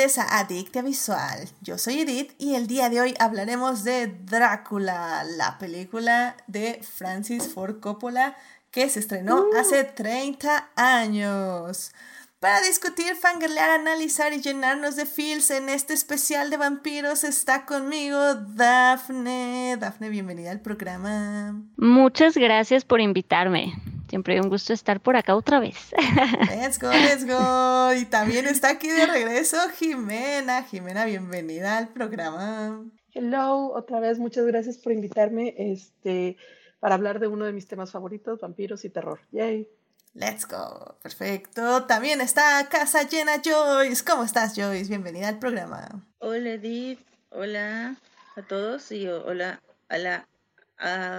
[0.00, 1.46] Bienvenidos a Adictia Visual.
[1.60, 7.52] Yo soy Edith y el día de hoy hablaremos de Drácula, la película de Francis
[7.52, 8.34] Ford Coppola
[8.70, 9.56] que se estrenó Uh.
[9.58, 11.92] hace 30 años.
[12.38, 18.16] Para discutir, fangirlear, analizar y llenarnos de feels en este especial de vampiros está conmigo
[18.36, 19.76] Dafne.
[19.78, 21.60] Dafne, bienvenida al programa.
[21.76, 23.74] Muchas gracias por invitarme.
[24.10, 25.92] Siempre un gusto estar por acá otra vez.
[26.48, 27.94] Let's go, let's go.
[27.94, 30.64] Y también está aquí de regreso Jimena.
[30.64, 32.84] Jimena, bienvenida al programa.
[33.14, 36.36] Hello, otra vez, muchas gracias por invitarme este,
[36.80, 39.20] para hablar de uno de mis temas favoritos, vampiros y terror.
[39.30, 39.68] Yay.
[40.14, 40.96] Let's go.
[41.04, 41.84] Perfecto.
[41.84, 44.04] También está casa llena Joyce.
[44.04, 44.88] ¿Cómo estás, Joyce?
[44.88, 46.04] Bienvenida al programa.
[46.18, 47.94] Hola Edith, hola
[48.34, 50.26] a todos y hola a la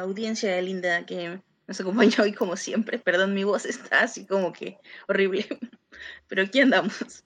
[0.02, 3.00] audiencia linda que nos acompaña hoy como siempre.
[3.00, 5.48] Perdón, mi voz está así como que horrible,
[6.28, 7.24] pero aquí andamos.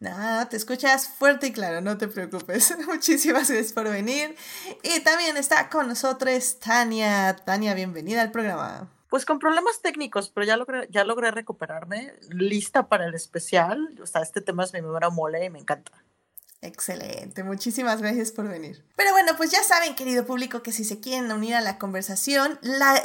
[0.00, 2.76] Nada, te escuchas fuerte y claro, no te preocupes.
[2.86, 4.36] Muchísimas gracias por venir.
[4.82, 7.36] Y también está con nosotros Tania.
[7.36, 8.90] Tania, bienvenida al programa.
[9.08, 13.98] Pues con problemas técnicos, pero ya logré, ya logré recuperarme, lista para el especial.
[14.02, 15.92] O sea, este tema es mi primera mole y me encanta.
[16.64, 18.82] Excelente, muchísimas gracias por venir.
[18.96, 22.58] Pero bueno, pues ya saben, querido público, que si se quieren unir a la conversación,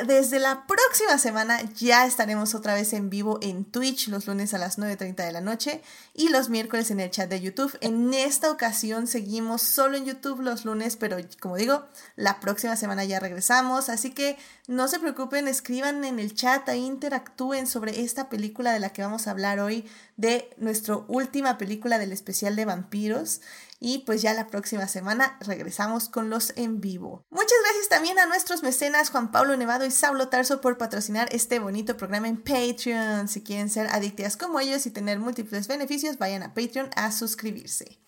[0.08, 4.60] desde la próxima semana ya estaremos otra vez en vivo en Twitch los lunes a
[4.60, 5.82] las 9.30 de la noche
[6.14, 7.78] y los miércoles en el chat de YouTube.
[7.82, 13.04] En esta ocasión seguimos solo en YouTube los lunes, pero como digo, la próxima semana
[13.04, 14.38] ya regresamos, así que
[14.68, 19.02] no se preocupen, escriban en el chat, ahí interactúen sobre esta película de la que
[19.02, 23.42] vamos a hablar hoy, de nuestra última película del especial de vampiros.
[23.80, 27.26] Y pues ya la próxima semana regresamos con los en vivo.
[27.30, 31.60] Muchas gracias también a nuestros mecenas Juan Pablo Nevado y Saulo Tarso por patrocinar este
[31.60, 33.30] bonito programa en Patreon.
[33.30, 38.00] Si quieren ser adictas como ellos y tener múltiples beneficios, vayan a Patreon a suscribirse.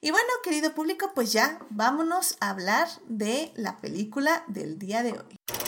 [0.00, 5.12] Y bueno, querido público, pues ya vámonos a hablar de la película del día de
[5.12, 5.63] hoy.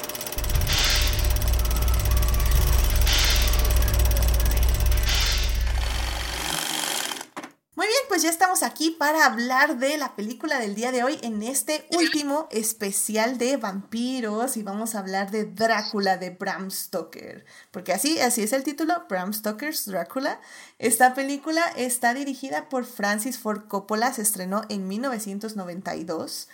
[8.08, 11.86] Pues ya estamos aquí para hablar de la película del día de hoy en este
[11.96, 18.18] último especial de vampiros y vamos a hablar de Drácula de Bram Stoker, porque así
[18.20, 20.40] así es el título, Bram Stoker's Drácula.
[20.78, 26.48] Esta película está dirigida por Francis Ford Coppola, se estrenó en 1992.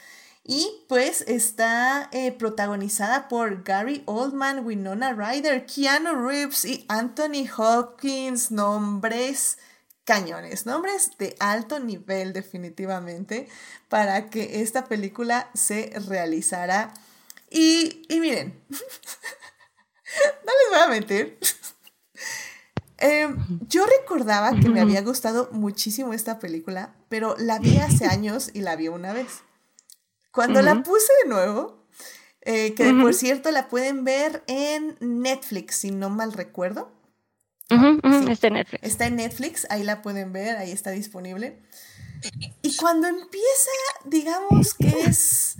[0.44, 8.50] Y pues está eh, protagonizada por Gary Oldman, Winona Ryder, Keanu Reeves y Anthony Hopkins,
[8.50, 9.58] nombres
[10.04, 13.48] cañones, nombres de alto nivel definitivamente
[13.88, 16.92] para que esta película se realizara.
[17.50, 18.78] Y, y miren, no
[20.52, 21.38] les voy a mentir.
[22.98, 23.36] Em,
[23.68, 28.60] yo recordaba que me había gustado muchísimo esta película, pero la vi hace años y
[28.60, 29.42] la vi una vez.
[30.30, 31.84] Cuando la puse de nuevo,
[32.42, 36.92] eh, que por cierto la pueden ver en Netflix, si no mal recuerdo.
[37.68, 38.30] Sí.
[38.30, 38.82] Está en Netflix.
[38.82, 41.58] Está en Netflix, ahí la pueden ver, ahí está disponible.
[42.62, 43.70] Y cuando empieza,
[44.04, 45.56] digamos que es,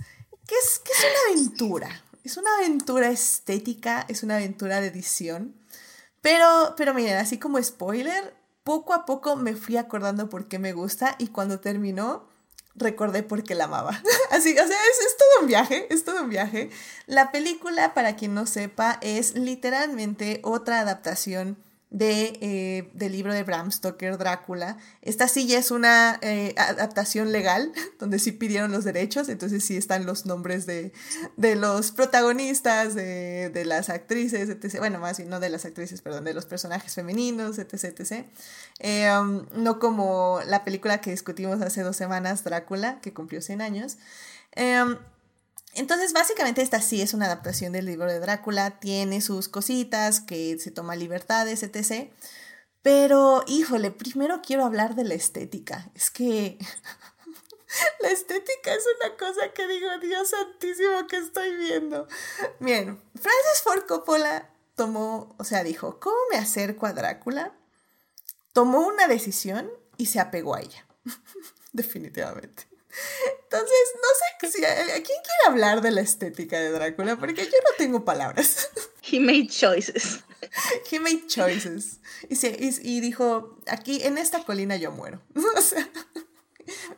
[0.47, 2.03] que es, que es una aventura.
[2.23, 5.55] Es una aventura estética, es una aventura de edición.
[6.21, 10.71] Pero, pero miren, así como spoiler, poco a poco me fui acordando por qué me
[10.71, 12.29] gusta y cuando terminó,
[12.75, 14.01] recordé por qué la amaba.
[14.31, 16.69] Así, o sea, es, es todo un viaje, es todo un viaje.
[17.07, 21.57] La película, para quien no sepa, es literalmente otra adaptación
[21.93, 24.77] de, eh, del libro de Bram Stoker, Drácula.
[25.03, 29.77] Esta sí ya es una eh, adaptación legal, donde sí pidieron los derechos, entonces sí
[29.77, 30.91] están los nombres de,
[31.37, 34.79] de los protagonistas, de, de las actrices, etc.
[34.79, 37.73] Bueno, más bien no de las actrices, perdón, de los personajes femeninos, etc.
[37.85, 38.25] etc.
[38.79, 43.61] Eh, um, no como la película que discutimos hace dos semanas, Drácula, que cumplió 100
[43.61, 43.97] años.
[44.55, 44.97] Em,
[45.75, 50.57] entonces, básicamente esta sí es una adaptación del libro de Drácula, tiene sus cositas, que
[50.59, 52.11] se toma libertades, etc.
[52.81, 55.89] Pero, híjole, primero quiero hablar de la estética.
[55.95, 56.57] Es que
[58.01, 62.07] la estética es una cosa que digo, Dios santísimo, que estoy viendo.
[62.59, 67.53] Bien, Francis Ford Coppola tomó, o sea, dijo, ¿cómo me acerco a Drácula?
[68.53, 70.85] Tomó una decisión y se apegó a ella.
[71.71, 72.72] Definitivamente.
[73.43, 77.45] Entonces, no sé si a, a quién quiere hablar de la estética de Drácula, porque
[77.45, 78.69] yo no tengo palabras.
[79.11, 80.19] He made choices.
[80.91, 81.99] He made choices.
[82.29, 85.21] Y, se- y- y dijo, aquí en esta colina yo muero.
[85.57, 85.87] O sea,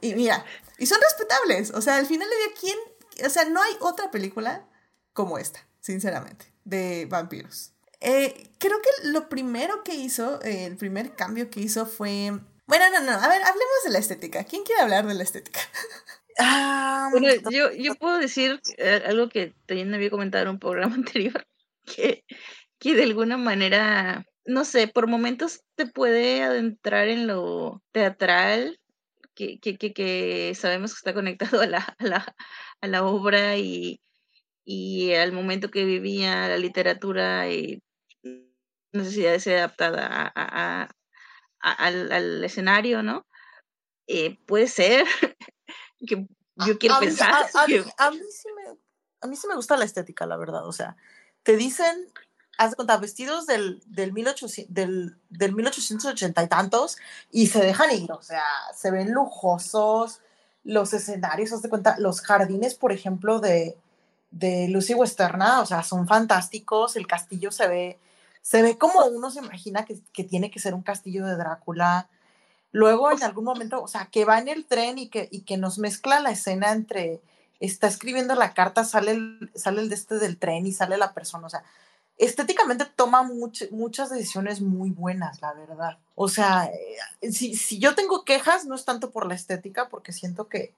[0.01, 0.45] y mira,
[0.77, 1.71] y son respetables.
[1.71, 2.77] O sea, al final le dio quién,
[3.25, 4.68] o sea, no hay otra película
[5.13, 7.71] como esta, sinceramente, de vampiros.
[8.01, 12.85] Eh, creo que lo primero que hizo, eh, el primer cambio que hizo fue Bueno,
[12.91, 14.44] no, no, a ver, hablemos de la estética.
[14.44, 15.59] ¿Quién quiere hablar de la estética?
[16.39, 20.95] Ah, Bueno, yo, yo puedo decir eh, algo que también había comentado en un programa
[20.95, 21.45] anterior,
[21.85, 22.23] que,
[22.79, 28.79] que de alguna manera, no sé, por momentos te puede adentrar en lo teatral,
[29.35, 32.35] que, que, que, que sabemos que está conectado a la, a la,
[32.81, 34.01] a la obra y,
[34.65, 37.81] y al momento que vivía la literatura y
[38.94, 40.89] necesidad de ser adaptada a, a- a- a-
[41.73, 43.25] al, al escenario, ¿no?
[44.07, 45.06] Eh, puede ser
[46.07, 46.27] que
[46.65, 48.77] yo quiero a mí, pensar a- a que mí sí me,
[49.21, 50.67] a mí sí me gusta la estética, la verdad.
[50.67, 50.95] O sea,
[51.44, 52.12] te dicen,
[52.57, 56.97] haz de cuenta, vestidos del, del, 1800, del, del 1880 y tantos
[57.31, 58.12] y se dejan ir.
[58.12, 58.44] O sea,
[58.75, 60.21] se ven lujosos
[60.63, 63.77] los escenarios, haz de cuenta, los jardines, por ejemplo, de,
[64.31, 66.95] de Lucy Westerna, o sea, son fantásticos.
[66.95, 68.00] El castillo se ve,
[68.45, 72.09] se ve como uno se imagina que, que tiene que ser un castillo de Drácula.
[72.71, 75.57] Luego en algún momento, o sea, que va en el tren y que, y que
[75.57, 77.21] nos mezcla la escena entre,
[77.59, 81.15] está escribiendo la carta, sale el, sale el de este del tren y sale la
[81.15, 81.63] persona, o sea,
[82.19, 85.98] estéticamente toma much- muchas decisiones muy buenas, la verdad.
[86.13, 86.65] O sea,
[87.21, 90.71] eh, si, si yo tengo quejas, no es tanto por la estética, porque siento que,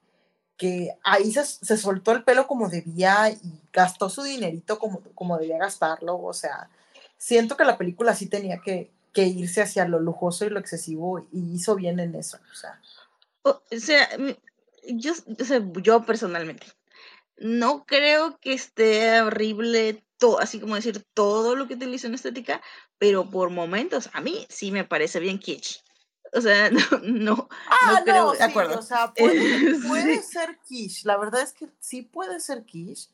[0.56, 5.38] que ahí se, se soltó el pelo como debía y gastó su dinerito como, como
[5.38, 6.70] debía gastarlo, o sea,
[7.18, 11.20] siento que la película sí tenía que, que irse hacia lo lujoso y lo excesivo
[11.32, 12.38] y hizo bien en eso.
[12.52, 12.82] O sea,
[13.44, 14.38] O sea, mi-
[14.90, 16.68] yo, o sea, yo personalmente
[17.38, 22.62] no creo que esté horrible, to- así como decir todo lo que utiliza en estética,
[22.98, 25.82] pero por momentos a mí sí me parece bien kitsch.
[26.34, 28.26] O sea, no, no, ah, no creo.
[28.26, 28.80] no, de sí, acuerdo.
[28.80, 29.40] o sea, puede,
[29.82, 29.88] Sí.
[29.88, 31.02] puede ser quiche.
[31.06, 33.10] La verdad es que sí puede ser quiche,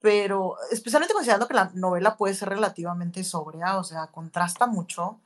[0.00, 5.18] pero especialmente considerando que la novela puede ser relativamente sobria, o sea, contrasta mucho.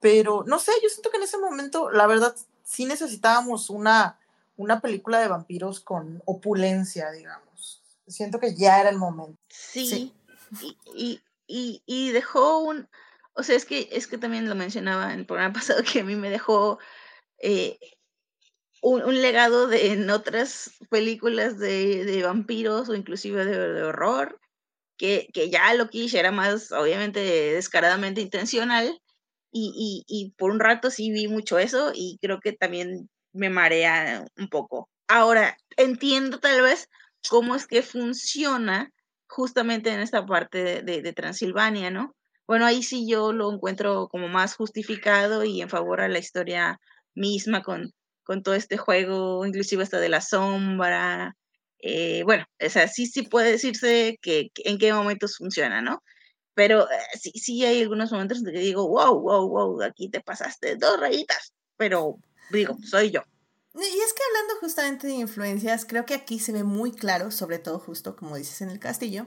[0.00, 4.18] Pero no sé, yo siento que en ese momento, la verdad, sí necesitábamos una,
[4.56, 7.82] una película de vampiros con opulencia, digamos.
[8.06, 9.38] Siento que ya era el momento.
[9.48, 10.14] Sí,
[10.60, 12.88] y, y, y, y dejó un,
[13.34, 16.04] o sea, es que, es que también lo mencionaba en el programa pasado que a
[16.04, 16.78] mí me dejó
[17.38, 17.78] eh,
[18.82, 24.40] un, legado de en otras películas de, de vampiros o inclusive de, de horror,
[24.96, 29.00] que, que ya lo quise, era más obviamente descaradamente intencional
[29.52, 33.50] y, y, y por un rato sí vi mucho eso y creo que también me
[33.50, 34.88] marea un poco.
[35.08, 36.88] Ahora, entiendo tal vez
[37.30, 38.92] cómo es que funciona
[39.28, 42.14] justamente en esta parte de, de, de Transilvania, ¿no?
[42.46, 46.80] Bueno, ahí sí yo lo encuentro como más justificado y en favor a la historia
[47.14, 47.92] misma con,
[48.28, 51.34] con todo este juego, inclusive hasta de la sombra.
[51.78, 56.02] Eh, bueno, o sea, sí, sí puede decirse que, en qué momentos funciona, ¿no?
[56.52, 60.76] Pero eh, sí, sí hay algunos momentos en digo, wow, wow, wow, aquí te pasaste
[60.76, 62.16] dos rayitas, pero
[62.50, 63.22] digo, soy yo.
[63.74, 67.58] Y es que hablando justamente de influencias, creo que aquí se ve muy claro, sobre
[67.58, 69.26] todo justo como dices en el castillo,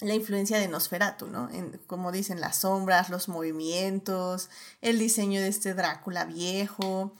[0.00, 1.48] la influencia de Nosferatu, ¿no?
[1.86, 4.50] Como dicen, las sombras, los movimientos,
[4.80, 7.12] el diseño de este Drácula viejo.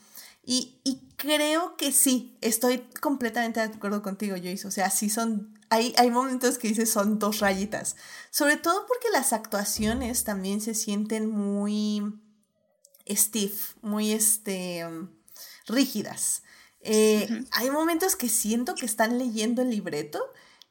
[0.50, 4.67] Y, y creo que sí, estoy completamente de acuerdo contigo, Joyce.
[4.67, 7.97] O sea, sí son, hay, hay momentos que dices son dos rayitas.
[8.31, 12.14] Sobre todo porque las actuaciones también se sienten muy
[13.07, 15.11] stiff, muy este, um,
[15.67, 16.45] rígidas.
[16.81, 17.45] Eh.
[17.50, 20.19] Hay momentos que siento que están leyendo el libreto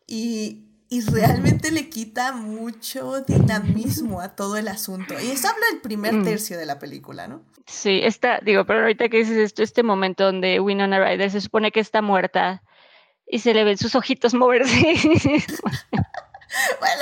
[0.08, 5.14] y, y realmente le quita mucho dinamismo a todo el asunto.
[5.20, 6.24] Y eso habla del primer Mm.
[6.24, 7.44] tercio de la película, ¿no?
[7.68, 11.72] Sí, está, digo, pero ahorita que dices esto, este momento donde Winona Ryder se supone
[11.72, 12.64] que está muerta
[13.28, 14.96] y se le ven sus ojitos moverse.
[16.80, 17.02] Bueno,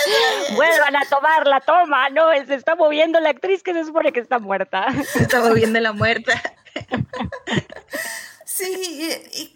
[0.56, 4.20] Vuelvan a tomar la toma, no, se está moviendo la actriz que se supone que
[4.20, 4.88] está muerta.
[5.20, 6.42] Estaba viendo la muerta.
[8.58, 9.10] Sí,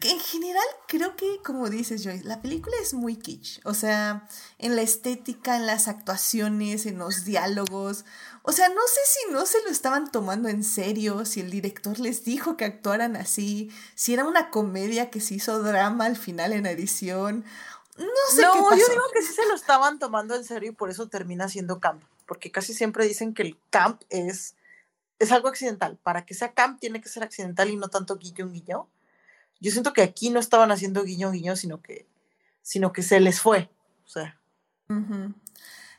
[0.03, 3.61] en general creo que, como dices Joyce, la película es muy kitsch.
[3.63, 8.03] O sea, en la estética, en las actuaciones, en los diálogos.
[8.49, 11.99] O sea, no sé si no se lo estaban tomando en serio, si el director
[11.99, 16.53] les dijo que actuaran así, si era una comedia que se hizo drama al final
[16.53, 17.45] en edición.
[17.95, 18.91] No sé no, qué yo pasó.
[18.91, 22.01] digo que sí se lo estaban tomando en serio y por eso termina siendo camp.
[22.25, 24.55] Porque casi siempre dicen que el camp es,
[25.19, 25.99] es algo accidental.
[26.01, 28.89] Para que sea camp tiene que ser accidental y no tanto guiño guiño.
[29.59, 32.07] Yo siento que aquí no estaban haciendo guiño guiño, sino que,
[32.63, 33.69] sino que se les fue.
[34.07, 34.39] O sea,
[34.89, 35.35] Ujú.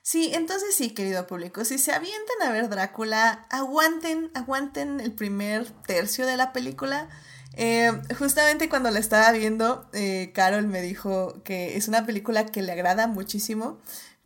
[0.03, 5.71] Sí, entonces sí, querido público, si se avientan a ver Drácula, aguanten, aguanten el primer
[5.87, 7.09] tercio de la película.
[7.55, 12.63] Eh, justamente cuando la estaba viendo, eh, Carol me dijo que es una película que
[12.63, 13.79] le agrada muchísimo,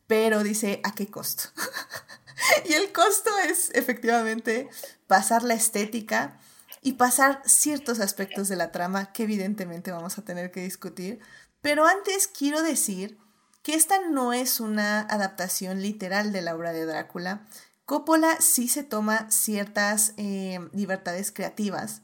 [0.06, 1.44] pero dice, ¿a qué costo?
[2.68, 4.68] y el costo es efectivamente
[5.08, 6.38] pasar la estética
[6.82, 11.18] y pasar ciertos aspectos de la trama que evidentemente vamos a tener que discutir.
[11.62, 13.18] Pero antes quiero decir
[13.64, 17.49] que esta no es una adaptación literal de la obra de Drácula.
[17.87, 22.02] Coppola sí se toma ciertas eh, libertades creativas.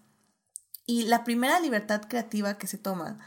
[0.86, 3.18] Y la primera libertad creativa que se toma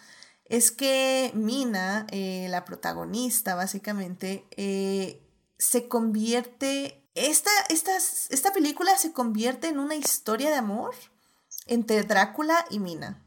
[0.46, 5.22] es que Mina, eh, la protagonista básicamente, eh,
[5.60, 10.96] se convierte, esta, esta, esta película se convierte en una historia de amor
[11.68, 13.23] entre Drácula y Mina.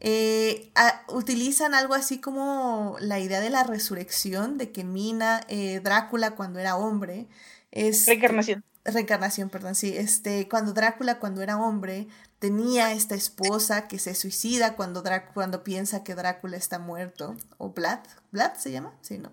[0.00, 0.72] Eh,
[1.08, 5.46] utilizan algo así como la idea de la resurrección, de que Mina,
[5.82, 7.26] Drácula cuando era hombre,
[7.70, 8.06] es...
[8.06, 8.64] Reencarnación.
[8.84, 9.96] Reencarnación, perdón, sí.
[9.96, 15.02] Este, cuando Drácula, cuando era hombre, tenía esta esposa que se suicida cuando,
[15.34, 17.36] cuando piensa que Drácula está muerto.
[17.58, 18.00] O Vlad.
[18.30, 18.94] ¿Vlad se llama?
[19.02, 19.32] Sí, ¿no?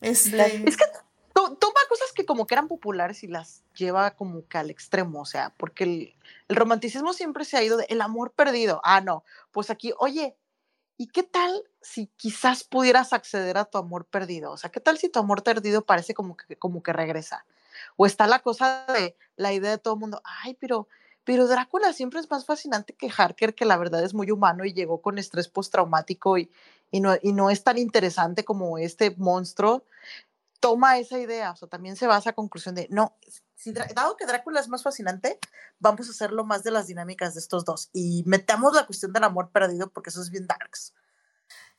[0.00, 0.68] Este...
[0.68, 0.84] Es que
[1.34, 5.24] toma cosas que como que eran populares y las lleva como que al extremo, o
[5.24, 6.14] sea, porque el,
[6.48, 8.80] romanticismo siempre se ha ido de el amor perdido.
[8.84, 10.36] Ah, no, pues aquí, oye,
[10.96, 14.52] ¿y qué tal si quizás pudieras acceder a tu amor perdido?
[14.52, 17.44] O sea, ¿qué tal si tu amor perdido parece como que, como que regresa?
[17.96, 20.86] O está la cosa de la idea de todo el mundo, ay, pero,
[21.24, 24.72] pero Drácula siempre es más fascinante que Harker, que la verdad es muy humano y
[24.72, 26.50] llegó con estrés postraumático y,
[26.92, 29.82] y, no, y no es tan interesante como este monstruo.
[30.64, 33.18] Toma esa idea, o sea, también se va a esa conclusión de, no,
[33.54, 35.38] si, dado que Drácula es más fascinante,
[35.78, 39.24] vamos a hacerlo más de las dinámicas de estos dos y metamos la cuestión del
[39.24, 40.94] amor perdido porque eso es bien darks.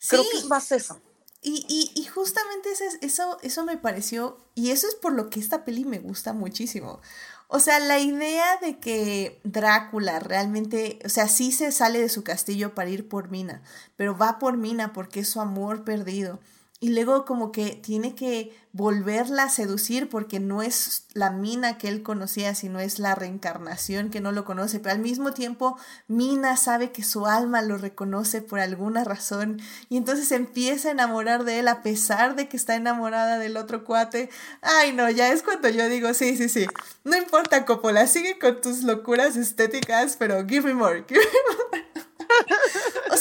[0.07, 1.01] Creo que es más eso.
[1.41, 5.65] Y, y, justamente eso, eso, eso me pareció, y eso es por lo que esta
[5.65, 7.01] peli me gusta muchísimo.
[7.47, 12.23] O sea, la idea de que Drácula realmente, o sea, sí se sale de su
[12.23, 13.63] castillo para ir por Mina,
[13.95, 16.39] pero va por Mina porque es su amor perdido
[16.85, 21.87] y luego como que tiene que volverla a seducir porque no es la Mina que
[21.87, 26.55] él conocía, sino es la reencarnación que no lo conoce, pero al mismo tiempo Mina
[26.57, 31.57] sabe que su alma lo reconoce por alguna razón y entonces empieza a enamorar de
[31.57, 34.29] él a pesar de que está enamorada del otro cuate.
[34.61, 36.67] Ay, no, ya es cuando yo digo, sí, sí, sí,
[37.03, 41.85] no importa Coppola, sigue con tus locuras estéticas, pero give me more, give me more.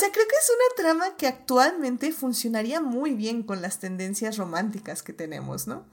[0.04, 5.02] sea, creo que es una trama que actualmente funcionaría muy bien con las tendencias románticas
[5.02, 5.86] que tenemos, ¿no?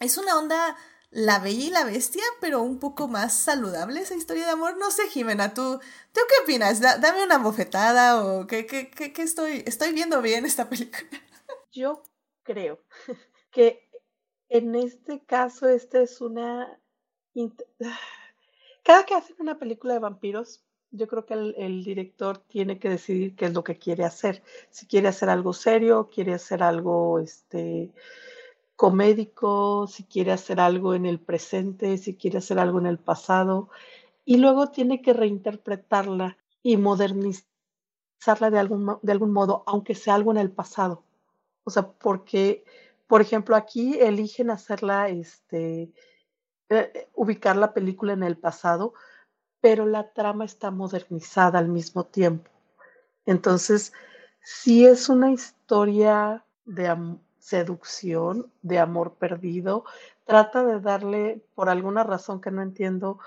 [0.00, 0.76] Es una onda
[1.10, 4.76] la bella y la bestia, pero un poco más saludable esa historia de amor.
[4.78, 5.78] No sé, Jimena, ¿tú,
[6.12, 6.80] ¿tú qué opinas?
[6.80, 11.08] dame una bofetada o qué, qué, qué, estoy, estoy viendo bien esta película.
[11.72, 12.02] Yo
[12.42, 12.82] creo
[13.52, 13.88] que
[14.48, 16.80] en este caso, esta es una...
[18.84, 20.64] Cada que hacen una película de vampiros,
[20.94, 24.42] yo creo que el, director tiene que decidir qué es lo que quiere hacer.
[24.70, 27.92] Si quiere hacer algo serio, quiere hacer algo este,
[28.76, 33.70] comédico, si quiere hacer algo en el presente, si quiere hacer algo en el pasado.
[34.24, 40.30] Y luego tiene que reinterpretarla y modernizarla de algún, de algún modo, aunque sea algo
[40.30, 41.02] en el pasado.
[41.64, 42.64] O sea, porque,
[43.08, 45.92] por ejemplo, aquí eligen hacerla, este,
[46.68, 48.94] eh, ubicar la película en el pasado,
[49.64, 52.50] pero la trama está modernizada al mismo tiempo.
[53.24, 53.94] Entonces,
[54.42, 56.94] si es una historia de
[57.38, 59.86] seducción, de amor perdido,
[60.26, 63.20] trata de darle, por alguna razón que no entiendo,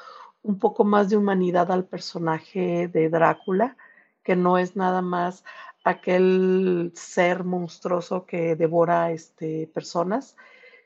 [0.43, 3.75] un poco más de humanidad al personaje de Drácula,
[4.21, 5.43] que no es nada más
[5.83, 10.37] aquel ser monstruoso que devora este, personas,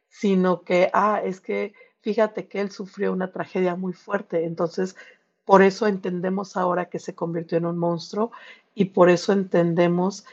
[0.07, 4.95] sino que, ah, es que fíjate que él sufrió una tragedia muy fuerte, entonces
[5.51, 8.31] por eso entendemos ahora que se convirtió en un monstruo
[8.73, 10.25] y por eso entendemos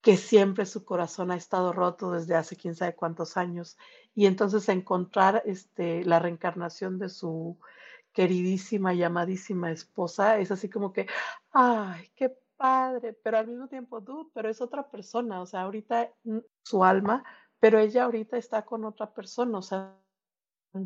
[0.00, 3.78] que siempre su corazón ha estado roto desde hace quién sabe cuántos años.
[4.12, 7.58] Y entonces encontrar este, la reencarnación de su
[8.12, 11.06] queridísima y amadísima esposa es así como que,
[11.52, 16.10] ay, qué padre, pero al mismo tiempo, tú, pero es otra persona, o sea, ahorita
[16.24, 17.22] mm, su alma,
[17.60, 19.96] pero ella ahorita está con otra persona, o sea,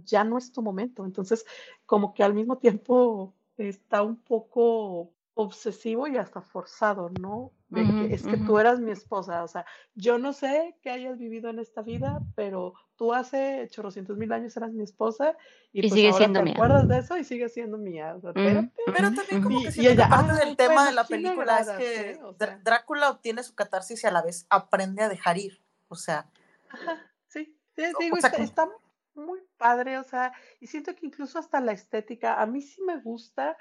[0.04, 1.06] ya no es tu momento.
[1.06, 1.46] Entonces,
[1.86, 7.50] como que al mismo tiempo está un poco obsesivo y hasta forzado, ¿no?
[7.68, 11.18] De que es que tú eras mi esposa, o sea, yo no sé qué hayas
[11.18, 15.36] vivido en esta vida, pero tú hace chorrocientos mil años eras mi esposa
[15.72, 16.54] y, pues sigue ahora siendo te mía.
[16.54, 18.14] acuerdas de eso y sigue siendo mía.
[18.16, 18.70] O sea, espérate.
[18.86, 21.58] Pero también como Y- que y ella, parte "Ay, del tema bueno, de la película
[21.58, 22.20] es que.
[22.22, 22.60] O Dr- sea.
[22.62, 25.60] Drácula obtiene su catarsis y a la vez aprende a dejar ir.
[25.88, 26.30] O sea,
[26.68, 28.68] Ajá, sí, sí, O- digo, o sea, está, como- está
[29.16, 33.00] muy padre, o sea, y siento que incluso hasta la estética, a mí sí me
[33.00, 33.56] gusta,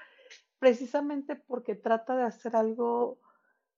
[0.58, 3.20] precisamente porque trata de hacer algo,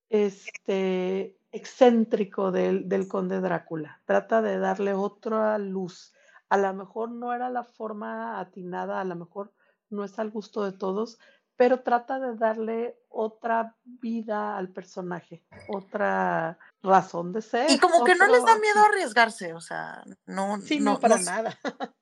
[0.09, 6.13] este, excéntrico del, del conde Drácula, trata de darle otra luz.
[6.49, 9.53] A lo mejor no era la forma atinada, a lo mejor
[9.89, 11.21] no es al gusto de todos,
[11.55, 17.71] pero trata de darle otra vida al personaje, otra razón de ser.
[17.71, 20.61] Y como que no les da miedo arriesgarse, o sea, no.
[20.61, 21.57] Sí, no, para no- nada.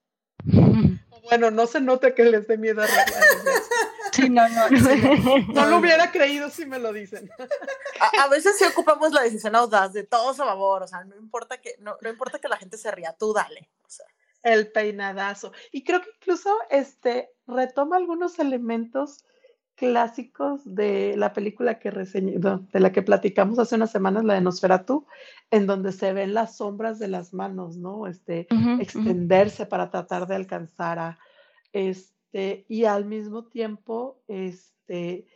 [1.25, 2.87] Bueno, no se nota que les dé miedo a.
[4.13, 4.69] Sí, no, no.
[5.55, 7.31] No lo hubiera creído si me lo dicen.
[7.99, 11.17] A, a veces sí ocupamos la decisión audaz de todos a favor, o sea, no
[11.17, 13.71] importa que, no, no importa que la gente se ría, tú dale.
[13.87, 14.07] O sea,
[14.43, 15.53] El peinadazo.
[15.73, 19.25] Y creo que incluso este retoma algunos elementos
[19.77, 24.35] clásicos de la película que reseñé, no, de la que platicamos hace unas semanas, la
[24.35, 25.07] de Nosferatu,
[25.51, 28.07] en donde se ven las sombras de las manos, ¿no?
[28.07, 28.47] Este,
[28.81, 31.19] extenderse para tratar de alcanzar a
[31.73, 35.27] este y al mismo tiempo este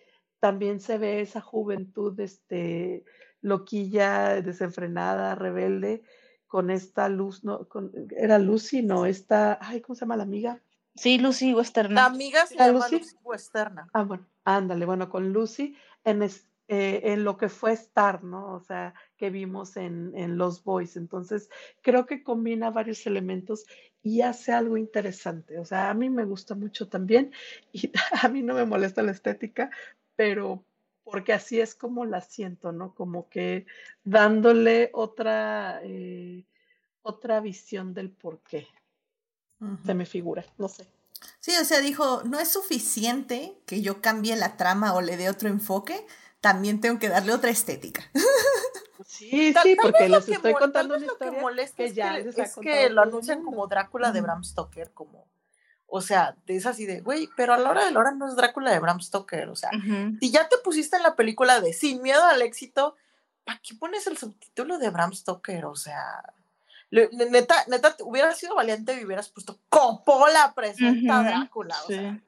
[0.41, 3.05] también se ve esa juventud este
[3.41, 6.03] loquilla desenfrenada rebelde
[6.47, 10.63] con esta luz no con, era Lucy no esta ay cómo se llama la amiga
[10.99, 11.95] Sí, Lucy Western.
[11.95, 12.99] la amiga se ¿La llama Lucy?
[12.99, 13.89] Lucy Westerna.
[13.93, 18.53] ah bueno ándale bueno con Lucy en es- eh, en lo que fue Star, ¿no?
[18.53, 20.99] O sea, que vimos en, en Los Boys.
[20.99, 21.49] Entonces,
[21.81, 23.65] creo que combina varios elementos
[24.03, 25.59] y hace algo interesante.
[25.59, 27.33] O sea, a mí me gusta mucho también
[27.73, 27.91] y
[28.23, 29.71] a mí no me molesta la estética,
[30.15, 30.63] pero
[31.05, 32.95] porque así es como la siento, ¿no?
[32.95, 33.65] Como que
[34.05, 36.45] dándole otra, eh,
[37.01, 38.67] otra visión del por qué,
[39.85, 40.89] Se me figura, no sé.
[41.41, 45.29] Sí, o sea, dijo, no es suficiente que yo cambie la trama o le dé
[45.29, 46.07] otro enfoque,
[46.41, 48.05] también tengo que darle otra estética.
[49.07, 51.85] Sí, Tal- sí, tal porque les que estoy contando una lo que historia molesta que
[51.87, 54.21] es ya que, les ha es que lo anuncian como Drácula de.
[54.21, 55.27] Bram Stoker, como,
[55.87, 58.37] o sea, es así de, güey, pero a la hora de la hora no es
[58.37, 60.17] Drácula de Bram Stoker, o sea, Ujú.
[60.21, 62.97] si ya te pusiste en la película de Sin miedo al éxito,
[63.45, 65.65] ¿para qué pones el subtítulo de Bram Stoker?
[65.67, 66.35] O sea,
[66.91, 71.77] le- neta, neta, te- hubiera sido valiente y hubieras puesto Coppola presenta a Ujú, Drácula,
[71.85, 71.95] o sí.
[71.95, 72.21] sea.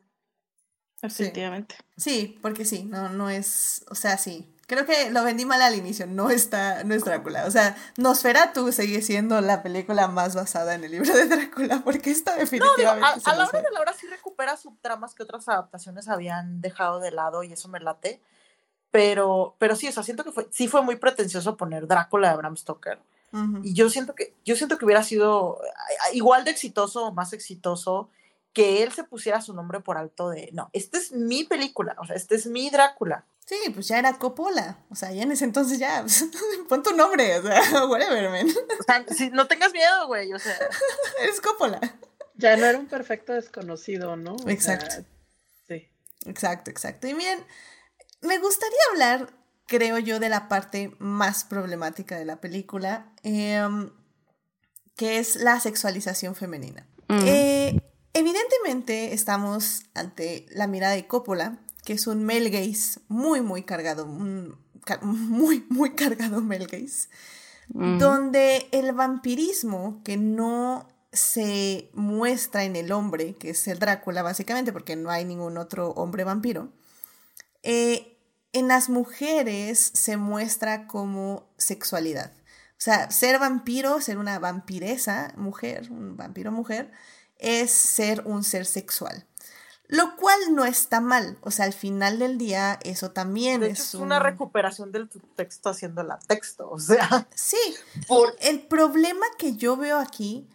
[1.03, 1.77] Definitivamente.
[1.96, 4.55] Sí, porque sí, no, no es, o sea, sí.
[4.66, 7.46] Creo que lo vendí mal al inicio, no está, no es Drácula.
[7.46, 12.11] O sea, Nosferatu sigue siendo la película más basada en el libro de Drácula, porque
[12.11, 15.14] esta No, digo, definitivamente a, se a la hora de la hora sí recupera subtramas
[15.14, 18.23] que otras adaptaciones habían dejado de lado y eso me late.
[18.92, 22.37] Pero, pero sí, o sea, siento que fue, sí fue muy pretencioso poner Drácula de
[22.37, 23.01] Bram Stoker.
[23.62, 25.60] Y yo siento que, yo siento que hubiera sido
[26.12, 28.10] igual de exitoso o más exitoso
[28.52, 32.06] que él se pusiera su nombre por alto de, no, esta es mi película, o
[32.06, 33.24] sea, este es mi Drácula.
[33.50, 34.78] Sí, pues ya era Coppola.
[34.90, 36.04] O sea, ya en ese entonces ya,
[36.68, 38.48] pon tu nombre, o sea, whatever, man.
[38.48, 40.56] O sea, si, no tengas miedo, güey, o sea.
[41.20, 41.80] Eres Coppola.
[42.36, 44.34] Ya no era un perfecto desconocido, ¿no?
[44.34, 45.04] O sea, Exacto.
[45.66, 45.88] sí.
[46.26, 47.08] Exacto, exacto.
[47.08, 47.44] Y bien,
[48.20, 49.32] me gustaría hablar,
[49.70, 53.90] creo yo, de la parte más problemática de la película, em,
[54.96, 56.88] que es la sexualización femenina.
[57.06, 57.20] Mm.
[57.24, 57.80] Eh,
[58.12, 64.06] evidentemente estamos ante la mirada de Coppola, que es un male gaze muy, muy cargado,
[64.06, 64.59] un
[65.02, 67.09] muy, muy cargado male gaze,
[67.72, 67.98] Mm.
[67.98, 74.72] donde el vampirismo que no se muestra en el hombre, que es el Drácula básicamente,
[74.72, 76.72] porque no hay ningún otro hombre vampiro,
[77.62, 78.10] eh,
[78.52, 82.32] en las mujeres se muestra como sexualidad.
[82.72, 86.90] O sea, ser vampiro, ser una vampiresa mujer, un vampiro mujer,
[87.38, 89.26] es ser un ser sexual.
[89.86, 91.36] Lo cual no está mal.
[91.42, 94.92] O sea, al final del día, eso también De es, hecho, es un- una recuperación
[94.92, 97.26] del texto haciéndola texto, o sea.
[97.34, 97.58] Sí,
[98.06, 100.48] Por, el problema que yo veo aquí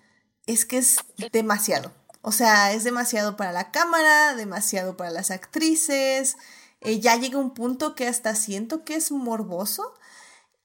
[0.48, 0.98] es que es
[1.34, 1.92] demasiado.
[2.22, 6.38] O sea, es demasiado para la cámara, demasiado para las actrices.
[6.86, 9.94] Eh, ya llega un punto que hasta siento que es morboso.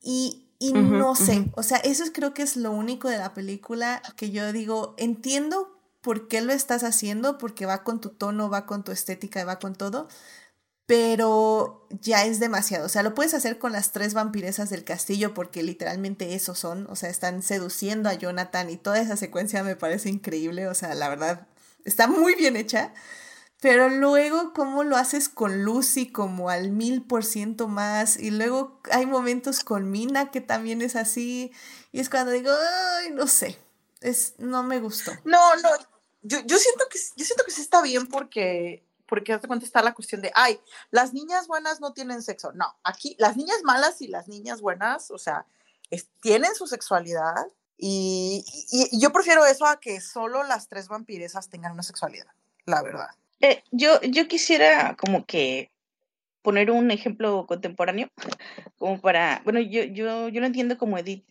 [0.02, 3.18] Y, y Ujú, no sé, o sea, eso es- creo que es lo único de
[3.18, 8.10] la película que yo digo, entiendo por qué lo estás haciendo, porque va con tu
[8.10, 10.08] tono, va con tu estética, va con todo,
[10.86, 12.86] pero ya es demasiado.
[12.86, 16.86] O sea, lo puedes hacer con las tres vampiresas del castillo porque literalmente esos son,
[16.90, 20.94] o sea, están seduciendo a Jonathan y toda esa secuencia me parece increíble, o sea,
[20.94, 21.46] la verdad,
[21.84, 22.92] está muy bien hecha.
[23.60, 28.16] Pero luego, ¿cómo lo haces con Lucy como al mil por ciento más?
[28.18, 31.52] Y luego hay momentos con Mina que también es así.
[31.92, 32.50] Y es cuando digo,
[32.98, 33.58] ay, no sé,
[34.00, 35.12] es, no me gustó.
[35.24, 35.68] no, no,
[36.22, 39.82] yo, yo siento que yo siento que sí está bien porque porque hazte cuenta está
[39.82, 40.60] la cuestión de, ay,
[40.92, 42.52] las niñas buenas no tienen sexo.
[42.52, 45.46] No, aquí las niñas malas y las niñas buenas, o sea,
[46.20, 51.48] tienen su sexualidad y, y- y yo prefiero eso a que solo las tres vampiresas
[51.50, 52.28] tengan una sexualidad,
[52.66, 53.08] la verdad.
[53.40, 55.70] Eh, yo, yo quisiera como que
[56.42, 58.08] poner un ejemplo contemporáneo,
[58.78, 61.24] como para, bueno, yo, yo, yo lo entiendo como Edith.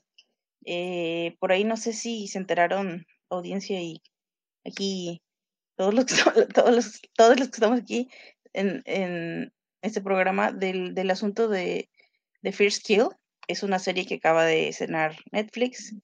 [0.65, 4.02] Eh, por ahí no sé si se enteraron audiencia y
[4.65, 5.22] aquí
[5.76, 6.06] todos los,
[6.54, 8.10] todos los, todos los que estamos aquí,
[8.54, 11.89] en, en este programa del, del asunto de,
[12.41, 13.08] de First Kill.
[13.48, 15.95] Es una serie que acaba de cenar Netflix.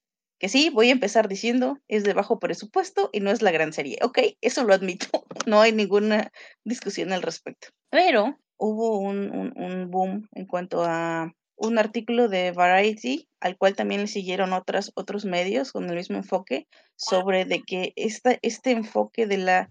[0.47, 3.97] Sí, voy a empezar diciendo, es de bajo presupuesto y no es la gran serie.
[4.01, 5.08] Ok, eso lo admito.
[5.47, 6.31] No hay ninguna
[6.63, 7.67] discusión al respecto.
[7.91, 13.75] Pero hubo un, un, un boom en cuanto a un artículo de Variety, al cual
[13.75, 18.71] también le siguieron otras, otros medios con el mismo enfoque, sobre de que esta, este
[18.71, 19.69] enfoque de la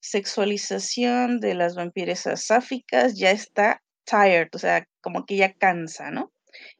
[0.00, 6.32] sexualización de las vampiresas sáficas ya está tired, o sea, como que ya cansa, ¿no?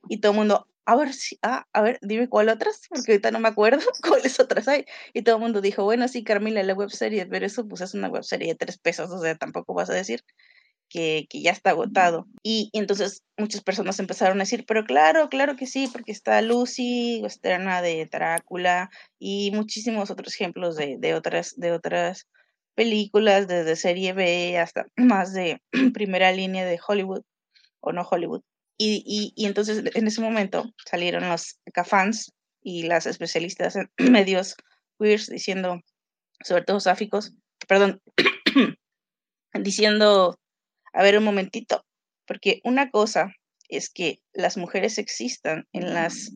[0.09, 3.31] Y todo el mundo, a ver, si, ah, a ver, dime cuál otras, porque ahorita
[3.31, 4.87] no me acuerdo cuáles otras hay.
[5.13, 8.09] Y todo el mundo dijo, bueno, sí, Carmila, la webserie, pero eso pues es una
[8.09, 10.25] webserie de tres pesos, o sea, tampoco vas a decir
[10.89, 12.27] que, que ya está agotado.
[12.43, 16.41] Y, y, entonces muchas personas empezaron a decir, pero claro, claro que sí, porque está
[16.41, 22.27] Lucy, Westerna de Drácula y muchísimos otros ejemplos de, de, otras, de otras
[22.75, 25.61] películas, desde serie B hasta más de
[25.93, 27.25] primera línea de Hollywood
[27.81, 28.43] o no Hollywood.
[28.79, 34.55] Y, y, y entonces en ese momento salieron los fans y las especialistas en medios
[34.99, 35.81] queers diciendo,
[36.45, 37.35] sobre todo sáficos,
[37.67, 38.01] perdón,
[39.55, 40.39] diciendo
[40.93, 41.85] a ver un momentito,
[42.27, 43.33] porque una cosa
[43.69, 46.33] es que las mujeres existan en las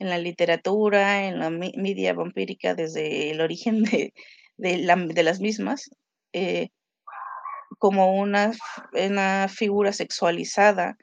[0.00, 4.12] en la literatura, en la media vampírica desde el origen de,
[4.56, 5.90] de las mismas,
[6.32, 6.70] eh,
[7.78, 8.52] como una,
[8.92, 10.96] una figura sexualizada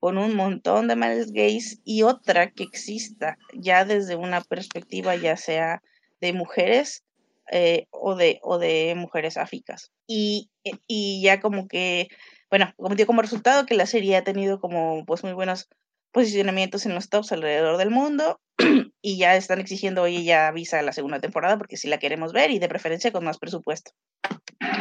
[0.00, 5.36] con un montón de males gays y otra que exista ya desde una perspectiva ya
[5.36, 5.82] sea
[6.20, 7.04] de mujeres
[7.50, 9.92] eh, o, de, o de mujeres áficas.
[10.06, 10.50] Y,
[10.86, 12.08] y ya como que
[12.50, 15.68] bueno, como dio como resultado que la serie ha tenido como pues muy buenos
[16.12, 18.40] posicionamientos en los tops alrededor del mundo
[19.02, 22.50] y ya están exigiendo, oye, ya avisa la segunda temporada porque sí la queremos ver
[22.50, 23.90] y de preferencia con más presupuesto.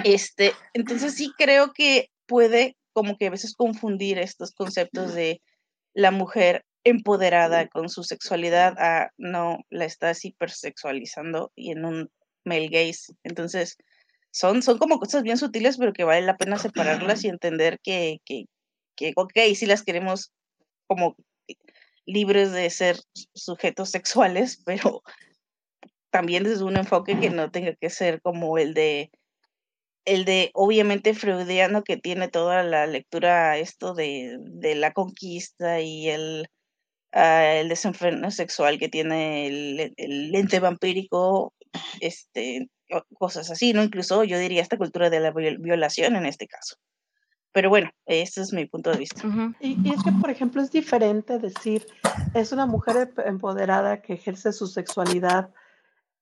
[0.03, 5.41] Este, entonces sí creo que puede como que a veces confundir estos conceptos de
[5.93, 12.09] la mujer empoderada con su sexualidad a no, la estás hipersexualizando y en un
[12.45, 13.13] male gaze.
[13.23, 13.75] Entonces,
[14.31, 18.21] son, son como cosas bien sutiles, pero que vale la pena separarlas y entender que,
[18.23, 18.45] que,
[18.95, 20.31] que, ok, si las queremos
[20.87, 21.17] como
[22.05, 22.97] libres de ser
[23.33, 25.01] sujetos sexuales, pero
[26.11, 29.11] también desde un enfoque que no tenga que ser como el de
[30.05, 36.09] el de obviamente freudiano que tiene toda la lectura esto de, de la conquista y
[36.09, 36.47] el,
[37.13, 41.53] uh, el desenfreno sexual que tiene el, el lente vampírico
[41.99, 42.69] este
[43.17, 43.83] cosas así, ¿no?
[43.83, 46.75] Incluso yo diría esta cultura de la violación en este caso.
[47.51, 49.25] Pero bueno, ese es mi punto de vista.
[49.25, 49.55] Uh -huh.
[49.59, 51.87] y, y, es que, por ejemplo, es diferente decir,
[52.33, 55.49] es una mujer empoderada que ejerce su sexualidad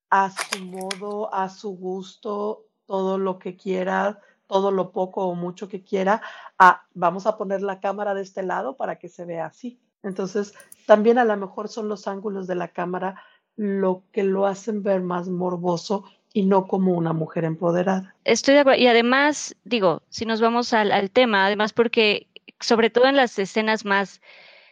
[0.09, 5.67] a su modo, a su gusto, todo lo que quiera, todo lo poco o mucho
[5.67, 6.21] que quiera,
[6.59, 9.79] a vamos a poner la cámara de este lado para que se vea así.
[10.03, 10.53] Entonces,
[10.85, 13.19] también a lo mejor son los ángulos de la cámara
[13.55, 16.03] lo que lo hacen ver más morboso
[16.33, 18.13] y no como una mujer empoderada.
[18.25, 18.79] Estoy de acuerdo.
[18.79, 22.27] Y además, digo, si nos vamos al, al tema, además porque
[22.59, 24.21] sobre todo en las escenas más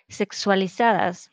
[0.10, 1.32] sexualizadas,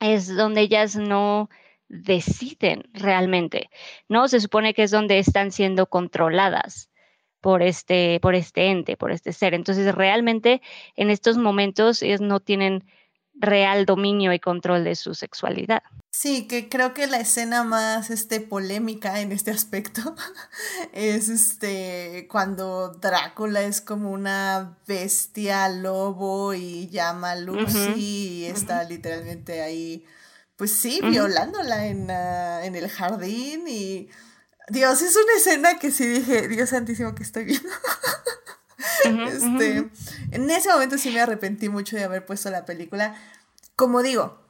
[0.00, 1.48] es donde ellas no
[1.92, 3.70] deciden realmente,
[4.08, 4.26] ¿no?
[4.26, 6.88] Se supone que es donde están siendo controladas
[7.40, 9.52] por este, por este ente, por este ser.
[9.52, 10.62] Entonces, realmente
[10.96, 12.84] en estos momentos ellos no tienen
[13.34, 15.82] real dominio y control de su sexualidad.
[16.10, 20.14] Sí, que creo que la escena más este, polémica en este aspecto
[20.92, 27.96] es este cuando Drácula es como una bestia lobo y llama a Lucy uh -huh.
[27.96, 28.88] y está uh -huh.
[28.88, 30.04] literalmente ahí,
[30.56, 31.10] pues sí, uh -huh.
[31.10, 34.08] violándola en, uh, en el jardín y
[34.68, 37.68] Dios, es una escena que sí dije, Dios santísimo que estoy viendo.
[39.28, 39.90] este,
[40.30, 43.14] en ese momento sí me arrepentí mucho de haber puesto la película.
[43.76, 44.40] Como digo,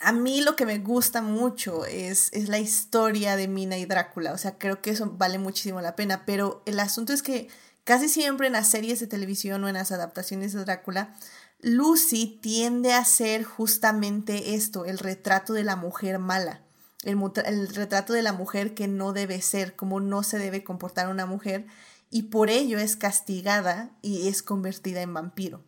[0.00, 4.32] a mí lo que me gusta mucho es, es, la historia de Mina y Drácula,
[4.32, 7.48] o sea, creo que eso vale muchísimo la pena, pero el asunto es que
[7.84, 11.14] casi siempre en las series de televisión o en las adaptaciones de Drácula,
[11.60, 16.62] Lucy tiende a ser justamente esto, el retrato de la mujer mala,
[17.02, 21.26] el, retrato de la mujer que no debe ser, como no se debe comportar una
[21.26, 21.66] mujer,
[22.10, 25.64] y por ello es castigada y es convertida en vampiro.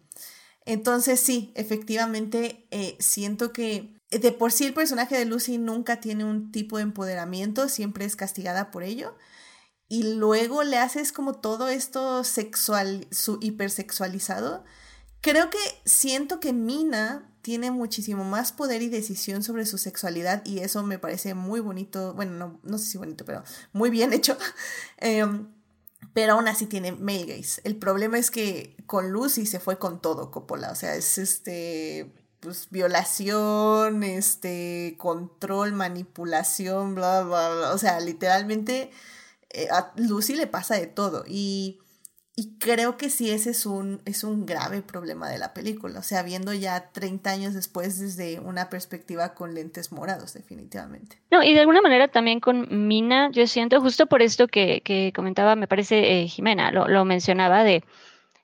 [0.64, 6.24] Entonces sí, efectivamente eh, siento que de por sí el personaje de Lucy nunca tiene
[6.24, 9.16] un tipo de empoderamiento, siempre es castigada por ello.
[9.88, 14.64] Y luego le haces como todo esto sexual, su hipersexualizado.
[15.20, 20.60] Creo que siento que Mina tiene muchísimo más poder y decisión sobre su sexualidad y
[20.60, 24.36] eso me parece muy bonito, bueno, no, no sé si bonito, pero muy bien hecho.
[24.98, 25.26] eh,
[26.12, 27.60] pero aún así tiene male gaze.
[27.64, 32.12] El problema es que con Lucy se fue con todo Coppola, o sea, es este
[32.40, 37.74] pues violación, este control, manipulación, bla bla, bla.
[37.74, 38.90] o sea, literalmente
[39.50, 41.79] eh, a Lucy le pasa de todo y
[42.40, 45.98] y creo que sí, ese es un, es un grave problema de la película.
[45.98, 51.18] O sea, viendo ya 30 años después desde una perspectiva con lentes morados, definitivamente.
[51.30, 55.12] No, y de alguna manera también con Mina, yo siento, justo por esto que, que
[55.14, 57.84] comentaba, me parece, eh, Jimena, lo, lo mencionaba, de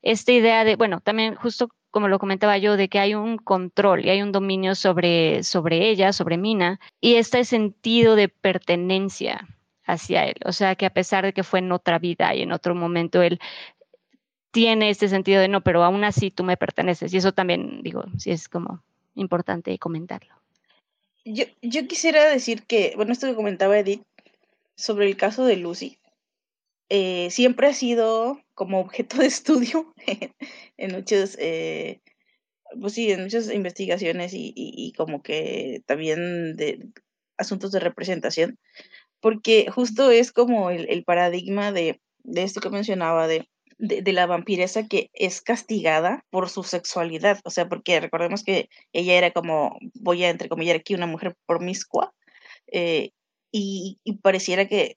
[0.02, 4.04] esta idea de, bueno, también justo como lo comentaba yo, de que hay un control
[4.04, 9.48] y hay un dominio sobre, sobre ella, sobre Mina, y este sentido de pertenencia
[9.86, 10.36] hacia él.
[10.44, 13.22] O sea, que a pesar de que fue en otra vida y en otro momento,
[13.22, 13.40] él
[14.56, 17.12] tiene este sentido de no, pero aún así tú me perteneces.
[17.12, 18.82] Y eso también, digo, sí es como
[19.14, 20.34] importante comentarlo.
[21.26, 24.02] Yo, yo quisiera decir que, bueno, esto que comentaba Edith
[24.74, 25.98] sobre el caso de Lucy,
[26.88, 29.92] eh, siempre ha sido como objeto de estudio
[30.78, 32.00] en, muchos, eh,
[32.80, 36.88] pues sí, en muchas investigaciones y, y, como que también de
[37.36, 38.58] asuntos de representación,
[39.20, 43.46] porque justo es como el, el paradigma de, de esto que mencionaba, de
[43.78, 49.14] de, la vampiresa que es castigada por su sexualidad, o sea, porque recordemos que ella
[49.14, 52.14] era como, voy a entrecomillar aquí, una mujer promiscua,
[52.72, 53.10] eh,
[53.52, 54.96] y, pareciera que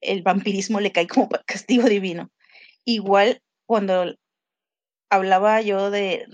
[0.00, 2.30] el vampirismo le cae como castigo divino.
[2.84, 4.14] Igual cuando
[5.10, 6.26] hablaba yo de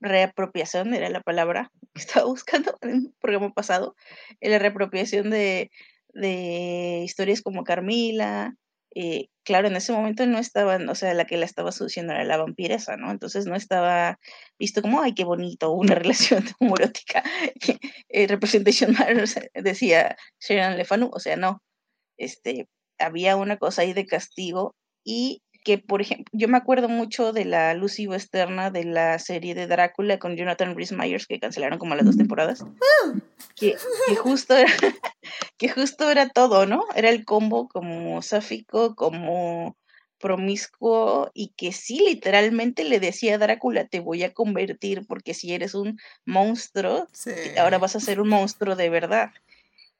[0.00, 3.94] reapropiación, era la palabra que estaba buscando en un programa pasado,
[4.40, 5.70] la reapropiación de,
[6.08, 8.54] de historias como Carmila,
[8.98, 12.24] eh, claro, en ese momento no estaban, o sea, la que la estaba seduciendo era
[12.24, 13.10] la vampiresa, ¿no?
[13.10, 14.18] Entonces no estaba
[14.58, 17.22] visto como, ay, qué bonito, una relación homoerótica.
[18.08, 18.96] eh, Representation
[19.52, 21.62] decía Sharon Lefanu, o sea, no,
[22.16, 27.34] este, había una cosa ahí de castigo y que, por ejemplo, yo me acuerdo mucho
[27.34, 31.78] de la Lucy Westerna de la serie de Drácula con Jonathan Rhys Myers, que cancelaron
[31.78, 32.64] como las dos temporadas,
[33.54, 33.76] que,
[34.08, 34.72] que, justo era,
[35.58, 36.84] que justo era todo, ¿no?
[36.94, 39.76] Era el combo como sáfico, como
[40.18, 45.52] promiscuo y que sí literalmente le decía a Drácula te voy a convertir porque si
[45.52, 47.06] eres un monstruo
[47.58, 49.30] ahora vas a ser un monstruo de verdad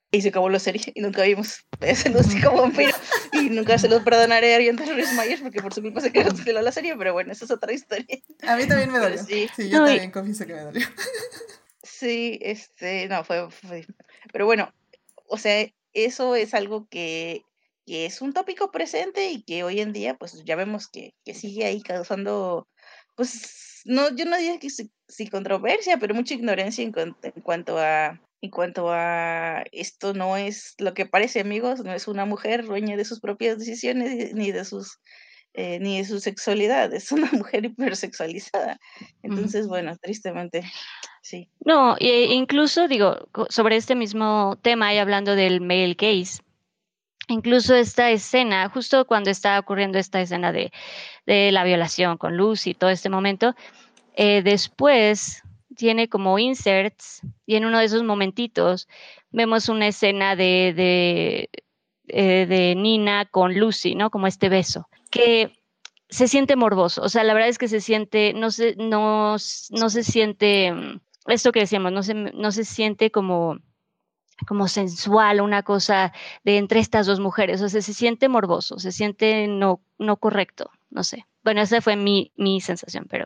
[0.09, 2.11] y se acabó la serie y nunca vimos ese
[2.43, 2.95] como vampiro
[3.33, 6.61] y nunca se los perdonaré a Ariana Rhys Myers porque por su culpa se canceló
[6.61, 8.17] la serie pero bueno esa es otra historia.
[8.47, 9.21] A mí también me dolió.
[9.23, 9.47] Sí.
[9.69, 10.87] yo también confieso que me dolió
[11.99, 13.47] sí este no fue,
[14.31, 14.73] pero bueno
[15.27, 17.43] o sea eso es algo que,
[17.85, 21.33] que, es un tópico presente y que hoy en día pues ya vemos que, que
[21.33, 22.67] sigue ahí causando
[23.15, 28.21] pues no yo no diría que sin controversia pero mucha ignorancia en, en cuanto a
[28.41, 32.95] en cuanto a esto no es lo que parece, amigos, no es una mujer dueña
[32.95, 34.99] de sus propias decisiones ni de sus
[35.57, 38.79] eh, ni de su sexualidad, es una mujer hipersexualizada.
[39.23, 40.63] Entonces, bueno, tristemente,
[41.23, 41.49] sí.
[41.65, 46.43] No, e incluso digo, sobre este mismo tema y hablando del male case,
[47.27, 50.71] incluso esta escena, justo cuando está ocurriendo esta escena de,
[51.25, 53.55] de la violación con Lucy, todo este momento,
[54.13, 55.41] eh, después
[55.75, 58.87] tiene como inserts y en uno de esos momentitos
[59.31, 61.49] vemos una escena de, de,
[62.09, 64.11] eh, de, Nina con Lucy, ¿no?
[64.11, 65.57] Como este beso, que
[66.09, 69.35] se siente morboso, o sea, la verdad es que se siente, no se, no,
[69.71, 73.57] no se siente, mm, esto que decíamos, no se, no se siente como
[74.45, 78.91] como sensual, una cosa de entre estas dos mujeres, o sea, se siente morboso, se
[78.91, 81.25] siente no, no correcto, no sé.
[81.43, 83.25] Bueno, esa fue mi, mi sensación, pero...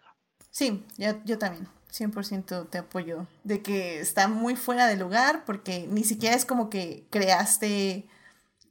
[0.52, 1.68] Sí, yo, yo también.
[1.92, 3.28] 100% te apoyo.
[3.44, 8.08] De que está muy fuera de lugar porque ni siquiera es como que creaste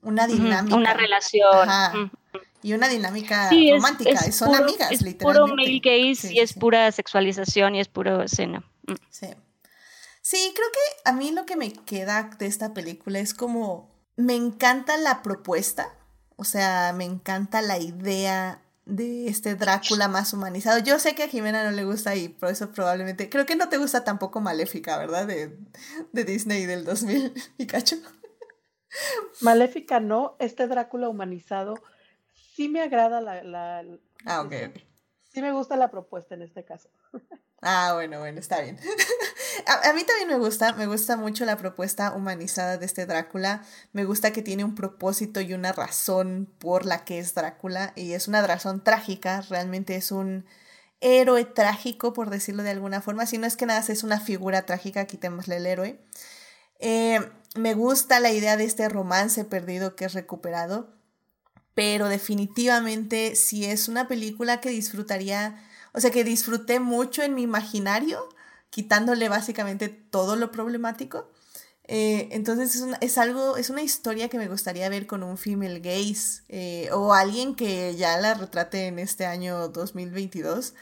[0.03, 0.77] una dinámica.
[0.77, 2.11] Una relación.
[2.63, 4.33] Y una dinámica romántica.
[4.33, 8.65] Son amigas, es Puro male gaze y es pura sexualización y es puro escena.
[8.87, 8.95] Mm.
[9.11, 9.27] Sí.
[10.23, 13.91] Sí, creo que a mí lo que me queda de esta película es como.
[14.17, 15.95] Me encanta la propuesta.
[16.37, 20.79] O sea, me encanta la idea de este Drácula más humanizado.
[20.81, 23.69] Yo sé que a Jimena no le gusta y por eso probablemente, creo que no
[23.69, 25.27] te gusta tampoco Maléfica, ¿verdad?
[25.27, 25.57] De,
[26.13, 27.97] de Disney del 2000, Pikachu.
[29.41, 31.75] Maléfica no, este Drácula humanizado
[32.61, 33.43] sí me agrada la...
[33.43, 33.83] la
[34.27, 34.53] ah, ok.
[35.33, 36.91] Sí me gusta la propuesta en este caso.
[37.63, 38.79] Ah, bueno, bueno, está bien.
[39.67, 43.65] a, mí también me gusta, me gusta mucho la propuesta humanizada de este Drácula.
[43.93, 47.95] Me gusta que tiene un propósito y una razón por la que es Drácula.
[47.97, 50.45] Y es una razón trágica, realmente es un
[51.01, 53.25] héroe trágico, por decirlo de alguna forma.
[53.25, 56.01] Si no es que nada, es una figura trágica, quitémosle el héroe.
[56.79, 57.21] Eh,
[57.57, 61.00] me gusta la idea de este romance perdido que es recuperado.
[61.75, 67.43] Pero definitivamente si es una película que disfrutaría, o sea, que disfruté mucho en mi
[67.43, 68.29] imaginario,
[68.71, 71.31] quitándole básicamente todo lo problemático.
[71.93, 75.81] Eh, entonces es, es, algo, es una historia que me gustaría ver con un female
[75.81, 80.75] gaze eh, o alguien que ya la retrate en este año 2022,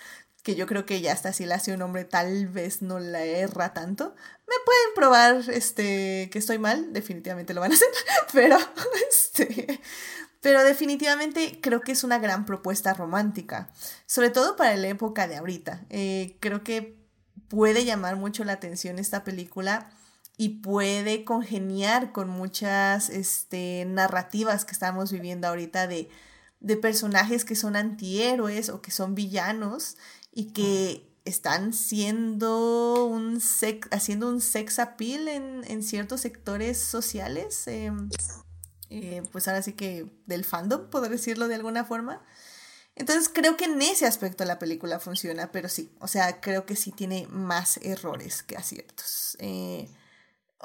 [0.43, 3.25] que yo creo que ya hasta si la hace un hombre tal vez no la
[3.25, 4.15] erra tanto.
[4.47, 7.89] Me pueden probar este, que estoy mal, definitivamente lo van a hacer,
[8.35, 8.59] pero,
[9.11, 9.81] este,
[10.41, 13.71] pero definitivamente creo que es una gran propuesta romántica,
[14.07, 15.85] sobre todo para la época de ahorita.
[15.91, 16.97] Eh, creo que
[17.49, 19.91] puede llamar mucho la atención esta película
[20.37, 26.09] y puede congeniar con muchas este, narrativas que estamos viviendo ahorita de,
[26.61, 29.97] de personajes que son antihéroes o que son villanos
[30.33, 37.67] y que están siendo un sex, haciendo un sex appeal en, en ciertos sectores sociales,
[37.67, 38.09] em,
[38.91, 42.25] eh, pues ahora sí que del fandom, poder decirlo de alguna forma.
[42.97, 46.75] Entonces creo que en ese aspecto la película funciona, pero sí, o sea, creo que
[46.75, 49.37] sí tiene más errores que aciertos.
[49.39, 49.89] Eh,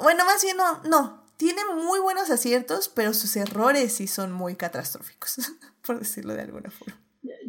[0.01, 1.23] bueno, más bien no, no.
[1.38, 5.36] Tiene muy buenos aciertos, pero sus errores sí son muy catastróficos,
[5.86, 7.02] por decirlo de alguna forma.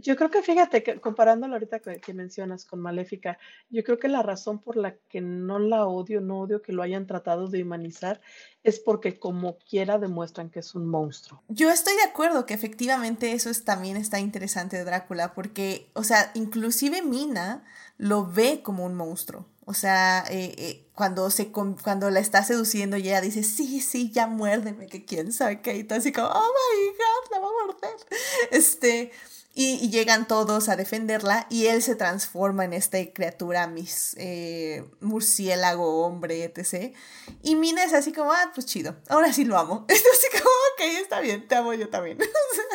[0.04, 3.38] Yo creo que fíjate que comparándolo ahorita que, mencionas con Maléfica,
[3.70, 6.82] yo creo que la razón por la que no la odio, no odio que lo
[6.82, 8.20] hayan tratado de humanizar,
[8.62, 11.42] es porque como quiera demuestran que es un monstruo.
[11.48, 16.04] Yo estoy de acuerdo que efectivamente eso es, también está interesante de Drácula, porque, o
[16.04, 17.64] sea, inclusive Mina
[17.96, 19.46] lo ve como un monstruo.
[19.64, 24.10] O sea, eh, eh, cuando, se, cuando la está seduciendo y ella dice, sí, sí,
[24.10, 27.48] ya muérdeme, que quién sabe qué, y todo así como, oh my god, la va
[27.48, 28.06] a morder.
[28.50, 29.10] Este,
[29.56, 36.04] y, llegan todos a defenderla y él se transforma en esta criatura mis, eh, murciélago,
[36.04, 36.94] hombre, etc.
[37.42, 39.86] Y Mina es así como, ah, pues chido, ahora sí lo amo.
[39.94, 42.18] Es así como, ok, está bien, te amo yo también.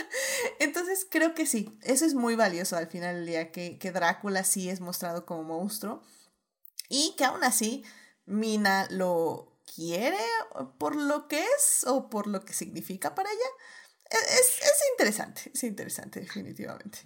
[0.60, 4.46] Entonces creo que sí, eso es muy valioso al final del día, que, que Drácula
[4.46, 6.02] sí es mostrado como monstruo
[6.88, 7.84] y que aún así
[8.26, 10.18] Mina lo quiere
[10.78, 13.50] por lo que es o por lo que significa para ella
[14.10, 17.00] es, es interesante, es interesante, definitivamente.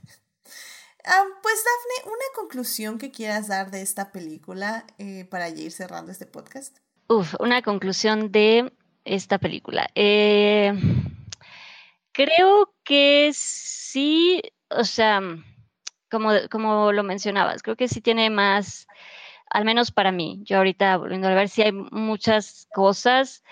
[1.41, 6.25] pues Dafne, una conclusión que quieras dar de esta película eh, para ir cerrando este
[6.25, 6.77] podcast.
[7.07, 8.71] Uf, una conclusión de
[9.03, 9.89] esta película.
[9.95, 10.73] Eh,
[12.13, 15.21] creo que sí, o sea,
[16.09, 18.87] como, como lo mencionabas, creo que sí tiene más,
[19.49, 23.43] al menos para mí, yo ahorita volviendo a ver si hay muchas cosas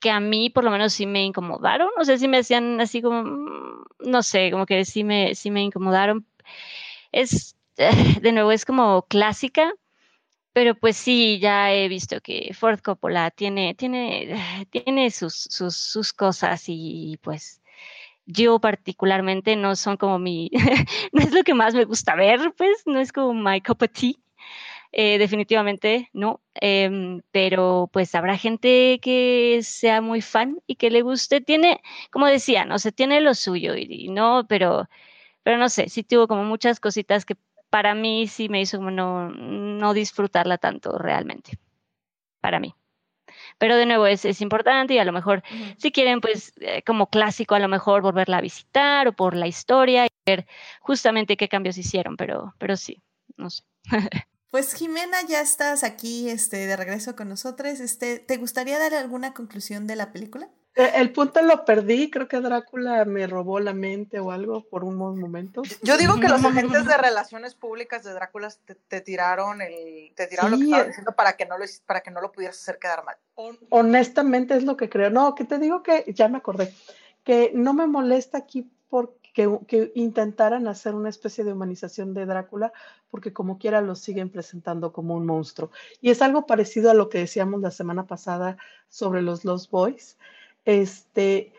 [0.00, 3.02] que a mí por lo menos sí me incomodaron, o sea, sí me hacían así
[3.02, 6.26] como, mm, no sé, como que sí me, sí me incomodaron.
[7.12, 7.56] Es,
[8.22, 9.72] de nuevo, es como clásica,
[10.52, 14.36] pero pues sí, ya he visto que Ford Coppola tiene, tiene,
[14.70, 17.62] tiene sus, sus, sus cosas y pues
[18.26, 20.50] yo particularmente no son como mi,
[21.12, 23.90] no es lo que más me gusta ver, pues no es como my cup of
[23.90, 24.14] tea.
[24.92, 31.02] Eh, definitivamente no, em, pero pues habrá gente que sea muy fan y que le
[31.02, 31.40] guste.
[31.40, 34.88] Tiene, como decía, no sé, tiene lo suyo y, no, pero,
[35.42, 37.36] pero no sé, sí tuvo como muchas cositas que
[37.70, 41.58] para mí sí me hizo como no, no disfrutarla tanto realmente,
[42.40, 42.74] para mí.
[43.58, 45.42] Pero de nuevo es, es importante y a lo mejor
[45.78, 49.46] si quieren pues eh, como clásico a lo mejor volverla a visitar o por la
[49.48, 50.46] historia y ver
[50.80, 53.02] justamente qué cambios hicieron, pero, pero sí,
[53.36, 53.64] no sé.
[54.50, 57.80] Pues Jimena, ya estás aquí este, de regreso con nosotros.
[57.80, 60.48] Este, ¿Te gustaría dar alguna conclusión de la película?
[60.74, 64.84] Eh, el punto lo perdí, creo que Drácula me robó la mente o algo por
[64.84, 65.62] un momento.
[65.82, 68.48] Yo digo que los agentes de relaciones públicas de Drácula
[68.88, 72.10] te, tiraron el, te tiraron lo que estaba diciendo para que no lo para que
[72.10, 73.16] no lo pudieras hacer quedar mal.
[73.70, 75.10] Honestamente es lo que creo.
[75.10, 76.72] No, que te digo que ya me acordé
[77.28, 79.17] que no me molesta aquí porque
[79.66, 82.72] que, intentaran hacer una especie de humanización de Drácula,
[83.08, 85.70] porque como quiera lo siguen presentando como un monstruo.
[86.00, 88.56] Y es algo parecido a lo que decíamos la semana pasada
[88.88, 90.18] sobre los Lost Boys,
[90.64, 91.52] este,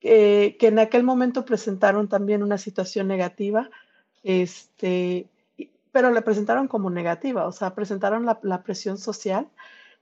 [0.00, 3.70] que en aquel momento presentaron también una situación negativa,
[4.24, 5.28] este,
[5.92, 9.48] pero la presentaron como negativa, o sea, presentaron la, presión social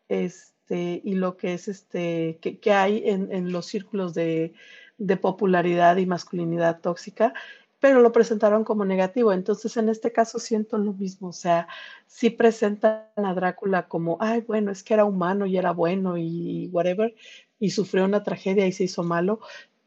[0.08, 4.54] este, y lo que es este, que, hay en los círculos de,
[5.00, 7.32] de popularidad y masculinidad tóxica,
[7.80, 9.32] pero lo presentaron como negativo.
[9.32, 11.66] Entonces, en este caso siento lo mismo, o sea,
[12.06, 16.68] sí presentan a Drácula como, ay, bueno, es que era humano y era bueno y
[16.70, 17.14] whatever,
[17.58, 19.40] y sufrió una tragedia y se hizo malo,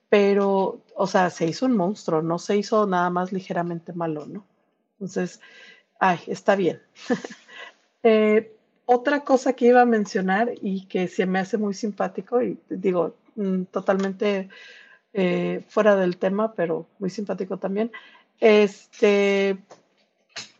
[0.09, 4.43] pero, o sea, se hizo un monstruo, no se hizo nada más ligeramente malo, ¿no?
[4.93, 5.39] Entonces,
[5.99, 6.81] ay, está bien.
[8.03, 8.55] eh,
[8.85, 13.15] otra cosa que iba a mencionar y que se me hace muy simpático, y digo,
[13.35, 14.49] mm, totalmente
[15.13, 17.91] eh, fuera del tema, pero muy simpático también.
[18.39, 19.57] Este,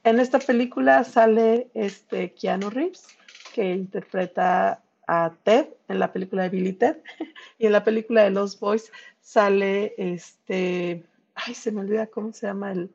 [0.04, 3.08] en esta película sale este Keanu Reeves,
[3.54, 6.98] que interpreta a Ted en la película de Billy Ted,
[7.58, 8.92] y en la película de Los Boys
[9.22, 11.04] sale este,
[11.36, 12.92] ay, se me olvida cómo se llama el,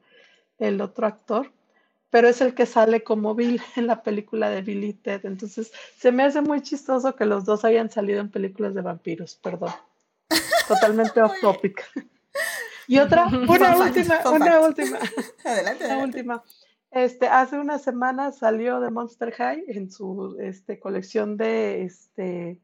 [0.59, 1.50] el otro actor,
[2.11, 5.24] pero es el que sale como Bill en la película de Billy Ted.
[5.24, 9.36] Entonces, se me hace muy chistoso que los dos hayan salido en películas de vampiros,
[9.36, 9.72] perdón.
[10.69, 11.85] Totalmente off topic.
[12.87, 14.99] Y otra, una última, una última.
[15.45, 16.45] Adelante, Una última.
[16.91, 22.61] Este, hace una semana salió de Monster High en su este, colección de, este,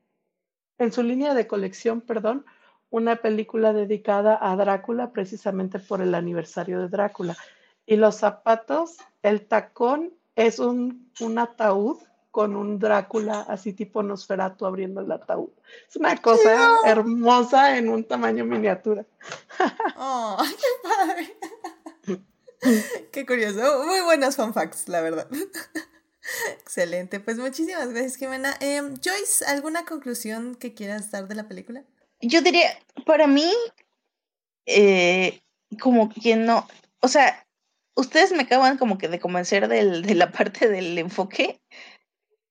[0.78, 2.46] en su línea de colección, perdón,
[2.88, 7.36] una película dedicada a Drácula precisamente por el aniversario de Drácula.
[7.84, 11.98] Y los zapatos, el tacón es un, un ataúd
[12.34, 15.50] con un Drácula así tipo Nosferatu abriendo el ataúd.
[15.88, 19.06] Es una cosa hermosa en un tamaño miniatura.
[19.96, 20.88] Oh, qué
[22.08, 22.18] padre.
[23.12, 23.84] Qué curioso.
[23.84, 25.28] Muy buenos fun facts, la verdad.
[26.58, 27.20] Excelente.
[27.20, 28.56] Pues muchísimas gracias, Jimena.
[28.58, 31.84] Em, Joyce, ¿alguna conclusión que quieras dar de la película?
[32.20, 32.68] Yo diría,
[33.06, 33.48] para mí,
[34.66, 35.40] eh,
[35.80, 36.66] como que no,
[36.98, 37.46] o sea,
[37.94, 41.60] ustedes me acaban como que de convencer del- de la parte del enfoque,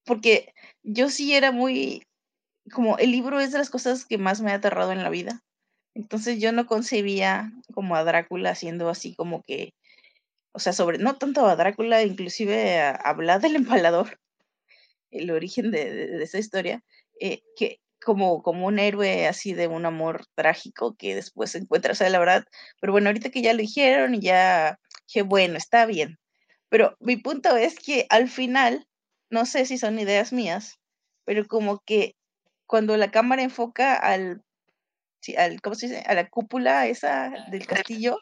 [0.05, 2.03] porque yo sí era muy,
[2.71, 5.41] como el libro es de las cosas que más me ha aterrado en la vida.
[5.95, 9.73] Entonces yo no concebía como a Drácula siendo así como que,
[10.53, 13.65] o sea, sobre, no tanto a Drácula, inclusive a, a Vlad el
[15.11, 16.83] el origen de, de- esa historia,
[17.19, 21.93] eh, que como, como un héroe así de un amor trágico que después se encuentra,
[21.93, 22.45] o sea, la verdad,
[22.81, 24.77] pero bueno, ahorita que ya lo dijeron y ya,
[25.11, 26.17] que bueno, está bien.
[26.69, 28.85] Pero mi punto es que al final,
[29.33, 30.79] no sé si son ideas mías,
[31.25, 32.15] pero como que
[32.67, 34.43] cuando la cámara enfoca al,
[35.37, 36.03] al ¿cómo se dice?
[36.05, 38.19] A la cúpula esa del castillo,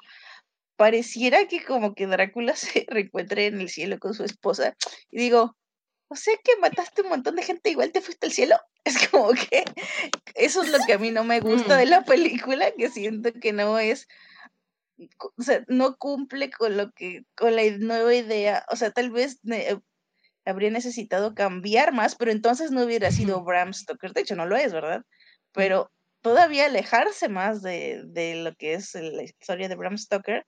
[0.78, 4.74] pareciera que como que Drácula se reencuentre en el cielo con su esposa.
[5.12, 5.58] Y digo,
[6.08, 8.56] o sea que mataste un montón de gente, igual te fuiste al cielo.
[8.84, 9.64] Es como que
[10.34, 13.54] eso es lo que a mí no me gusta de la película, que siento que
[13.54, 14.08] no es,
[15.20, 18.66] o sea, no cumple con lo que, con la nueva idea.
[18.72, 19.80] O sea, tal vez ne-
[20.46, 24.14] habría necesitado cambiar más, pero entonces no hubiera sido Bram Stoker.
[24.14, 25.04] De hecho, no lo es, ¿verdad?
[25.54, 30.46] Pero todavía alejarse más de, de lo que es la historia de Bram Stoker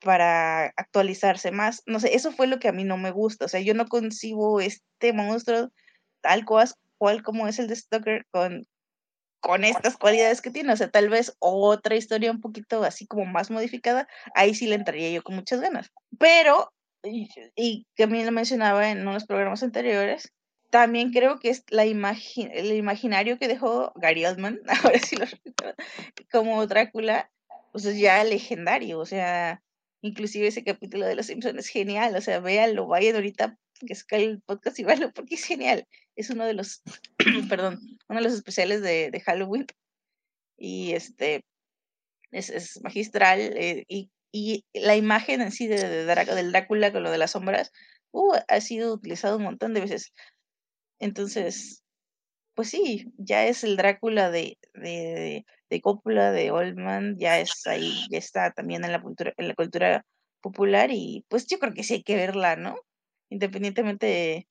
[0.00, 1.82] para actualizarse más.
[1.86, 3.44] No sé, eso fue lo que a mí no me gusta.
[3.44, 5.70] O sea, yo no concibo este monstruo
[6.20, 8.66] tal cual, cual como es el de Stoker con,
[9.40, 10.72] con estas cualidades que tiene.
[10.72, 14.76] O sea, tal vez otra historia un poquito así como más modificada, ahí sí le
[14.76, 15.90] entraría yo con muchas ganas.
[16.18, 20.32] Pero, y, y mí lo mencionaba en unos programas anteriores,
[20.70, 25.24] también creo que es la imagi- el imaginario que dejó Gary Oldman, ahora sí lo
[25.24, 25.74] recuerdo,
[26.30, 27.30] como Drácula,
[27.72, 29.62] pues es ya legendario, o sea,
[30.02, 34.16] inclusive ese capítulo de Los Simpsons es genial, o sea, véanlo, vayan ahorita que saca
[34.16, 35.86] el podcast y véanlo porque es genial.
[36.16, 36.82] Es uno de los,
[37.48, 37.78] perdón,
[38.08, 39.66] uno de los especiales de, de Halloween
[40.56, 41.42] y este
[42.32, 47.02] es, es magistral eh, y, y la imagen en sí de, de del Drácula con
[47.02, 47.72] lo de las sombras
[48.12, 50.12] uh, ha sido utilizado un montón de veces.
[50.98, 51.82] Entonces,
[52.54, 58.06] pues sí, ya es el Drácula de, de, de Coppola, de Oldman, ya es ahí,
[58.10, 60.04] ya está también en la cultura, en la cultura
[60.40, 62.76] popular y pues yo creo que sí hay que verla, ¿no?
[63.30, 64.48] Independientemente de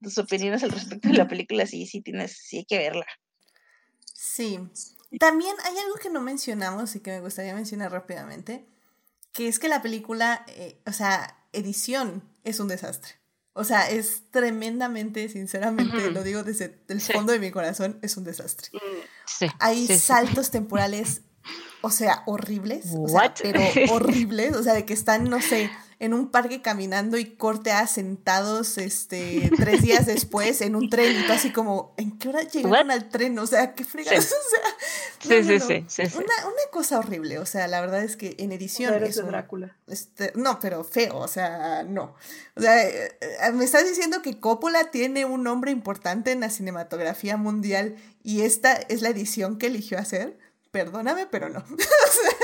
[0.00, 3.06] tus opiniones al respecto de la película, sí, sí tienes, sí hay que verla.
[4.04, 4.58] Sí.
[5.18, 8.66] También hay algo que no mencionamos y que me gustaría mencionar rápidamente,
[9.38, 13.12] que es que la película, eh, o sea, edición es un desastre.
[13.52, 17.12] O sea, es tremendamente, sinceramente, lo digo desde el Sí.
[17.12, 18.70] fondo de mi corazón, es un desastre.
[19.26, 19.46] Sí.
[19.60, 21.20] Hay sí, saltos temporales,
[21.82, 23.34] o sea, horribles, o sea, What?
[23.40, 23.60] pero
[23.92, 25.70] horribles, o sea, de que están, no sé,
[26.00, 31.20] en un parque caminando y corte a sentados, este, tres días después en un tren
[31.20, 32.90] y tú así como, ¿en qué hora llegaron What?
[32.94, 33.38] al tren?
[33.38, 34.34] O sea, qué fregados, Sí.
[34.38, 34.60] o sea,
[35.20, 36.16] Sí, no, no, sí, sí, sí.
[36.16, 39.22] Una, una cosa horrible, o sea, la verdad es que en edición Poderes es de
[39.22, 39.76] un- Drácula.
[39.88, 42.14] este, no, pero feo, o sea, no.
[42.54, 46.50] O sea, eh, eh, me estás diciendo que Coppola tiene un nombre importante en la
[46.50, 50.38] cinematografía mundial y esta es la edición que eligió hacer.
[50.70, 51.64] Perdóname, pero no.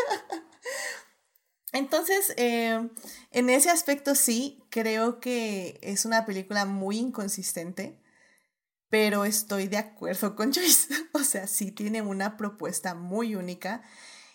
[1.74, 2.88] Entonces, eh,
[3.32, 8.00] en ese aspecto sí, creo que es una película muy inconsistente,
[8.90, 10.88] pero estoy de acuerdo con Joyce.
[11.12, 13.82] O sea, sí tiene una propuesta muy única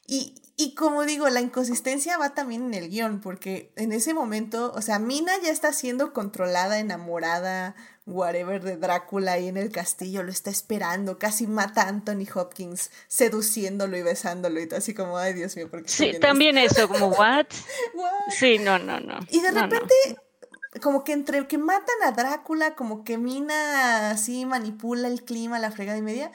[0.08, 4.74] Y, y como digo, la inconsistencia va también en el guion, porque en ese momento,
[4.76, 7.76] o sea, Mina ya está siendo controlada, enamorada,
[8.10, 12.92] whatever de Drácula ahí en el castillo, lo está esperando, casi mata a Anthony Hopkins
[13.08, 15.90] seduciéndolo y besándolo y todo así como, ay Dios mío, porque...
[15.90, 17.46] Sí, también eso, como, ¿what?
[18.30, 19.20] Sí, no, no, no.
[19.30, 19.94] Y de repente,
[20.82, 25.72] como que entre que matan a Drácula, como que Mina así manipula el clima, la
[25.72, 26.32] fregada y media,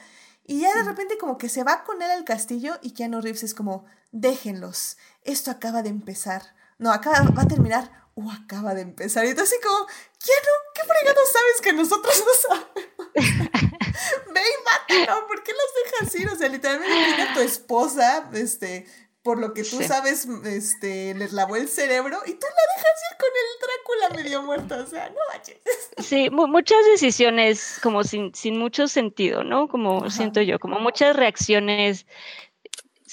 [0.47, 3.43] y ya de repente como que se va con él al castillo y Keanu Reeves
[3.43, 6.55] es como, déjenlos, esto acaba de empezar.
[6.77, 9.25] No, acaba, va a terminar o acaba de empezar.
[9.25, 12.95] Y tú así como, Keanu, ¿qué fregado sabes que nosotros no sabemos?
[14.33, 16.29] Ve y mátalo, ¿por qué los dejas ir?
[16.29, 18.85] O sea, literalmente tiene tu esposa, este,
[19.21, 23.17] por lo que tú sabes, este, les lavó el cerebro y tú la dejas ir
[23.17, 25.57] con el Drácula medio muerto, o sea, no manches.
[25.97, 29.67] Sí, muchas decisiones como sin, sin mucho sentido, ¿no?
[29.67, 32.05] Como siento yo, como muchas reacciones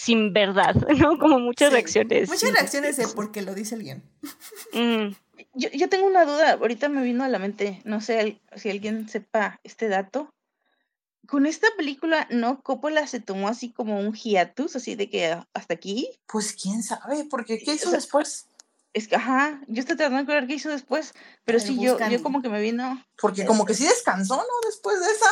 [0.03, 1.19] sin verdad, ¿no?
[1.19, 2.29] Como muchas reacciones.
[2.29, 4.03] Muchas reacciones de porque lo dice alguien.
[4.73, 5.15] Mm.
[5.55, 9.09] Yo, yo tengo una duda, ahorita me vino a la mente, no sé si alguien
[9.09, 10.33] sepa este dato
[11.27, 12.61] con esta película, ¿no?
[12.63, 16.11] Coppola se tomó así como un hiatus, así de que hasta aquí.
[16.27, 18.47] Pues quién sabe, porque ¿qué hizo después?
[18.93, 22.23] Es que, ajá, yo estoy tratando de acordar qué hizo después, pero sí, yo, yo
[22.23, 23.03] como que me vino.
[23.21, 24.69] Porque como que sí descansó, ¿no?
[24.69, 25.27] Después de esa.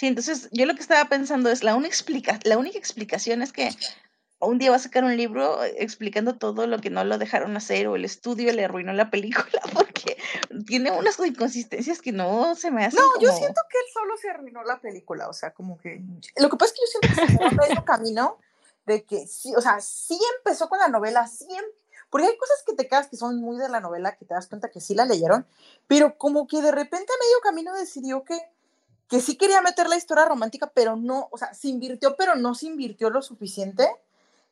[0.00, 3.52] Sí, entonces yo lo que estaba pensando es, la, única explica la única explicación es
[3.52, 3.68] que
[4.38, 7.54] un día va a sacar un libro eh, explicando todo lo que no lo dejaron
[7.54, 10.16] hacer o el estudio le arruinó la película porque
[10.66, 12.98] tiene unas inconsistencias que no se me hacen.
[12.98, 16.00] No, yo siento que él solo se arruinó la película, o sea, como que.
[16.36, 18.38] Lo que pasa es que yo siento que se fue camino
[18.86, 21.64] de que sí, o sea, sí empezó con la novela, sí, em,
[22.08, 24.48] porque hay cosas que te quedas que son muy de la novela, que te das
[24.48, 25.46] cuenta que sí la leyeron,
[25.86, 28.40] pero como que de repente a medio camino decidió que,
[29.10, 32.54] que sí quería meter la historia romántica, pero no, o sea, se invirtió, pero no
[32.54, 33.90] se invirtió lo suficiente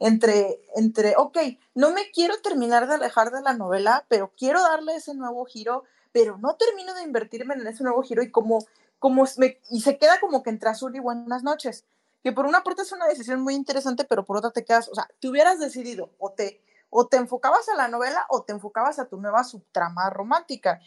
[0.00, 1.38] entre, entre, ok,
[1.76, 5.84] no me quiero terminar de alejar de la novela, pero quiero darle ese nuevo giro,
[6.11, 8.59] pero no termino de invertirme en ese nuevo giro y como,
[8.98, 11.84] como me, y se queda como que entre azul y buenas noches,
[12.24, 14.94] que por una parte es una decisión muy interesante, pero por otra te quedas, o
[14.96, 18.98] sea, te hubieras decidido o te, o te enfocabas a la novela o te enfocabas
[18.98, 20.80] a tu nueva subtrama romántica,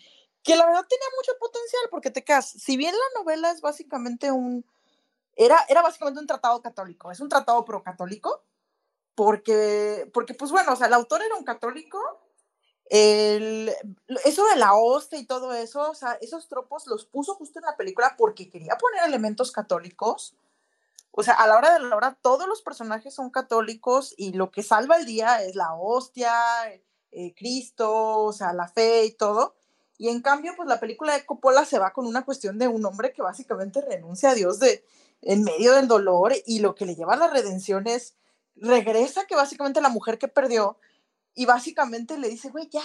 [0.44, 4.32] que la verdad tenía mucho potencial porque te quedas, si bien la novela es básicamente
[4.32, 4.66] un,
[5.36, 8.44] era, era básicamente un tratado católico, es un tratado pro-católico,
[9.16, 12.00] porque, porque pues bueno, o sea, el autor era un católico,
[12.90, 13.74] el,
[14.26, 17.66] eso de la hostia y todo eso, o sea, esos tropos los puso justo en
[17.66, 20.36] la película porque quería poner elementos católicos.
[21.12, 24.50] O sea, a la hora de la hora, todos los personajes son católicos y lo
[24.52, 26.34] que salva el día es la hostia,
[27.12, 29.56] eh, Cristo, o sea, la fe y todo.
[30.02, 32.84] Y en cambio, pues la película de Coppola se va con una cuestión de un
[32.88, 34.84] hombre que básicamente renuncia a Dios de,
[35.22, 38.16] en medio del dolor y lo que le lleva a la redención es
[38.56, 40.80] regresa que básicamente la mujer que perdió
[41.36, 42.82] y básicamente le dice, güey, ya,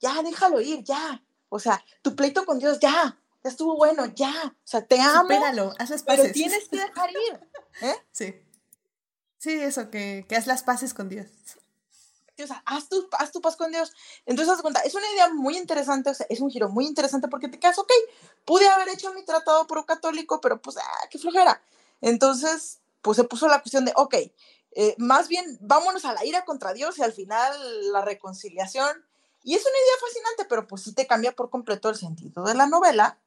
[0.00, 1.22] ya, déjalo ir, ya.
[1.50, 4.32] O sea, tu pleito con Dios, ya, ya estuvo bueno, ya.
[4.46, 5.24] O sea, te amo.
[5.24, 6.22] Supéralo, haz las paces.
[6.22, 7.40] Pero tienes que dejar ir.
[7.82, 7.96] ¿eh?
[8.12, 8.34] Sí.
[9.36, 11.26] Sí, eso, que, que haz las paces con Dios.
[12.42, 13.92] O sea, haz tu, haz tu paz con Dios.
[14.26, 17.28] Entonces, haz cuenta, es una idea muy interesante, o sea, es un giro muy interesante
[17.28, 17.90] porque te quedas, ok,
[18.44, 21.62] pude haber hecho mi tratado pro católico, pero pues, ah, qué flojera.
[22.00, 24.14] Entonces, pues se puso la cuestión de, ok,
[24.78, 29.04] eh, más bien vámonos a la ira contra Dios y al final la reconciliación.
[29.42, 32.54] Y es una idea fascinante, pero pues sí te cambia por completo el sentido de
[32.54, 33.18] la novela.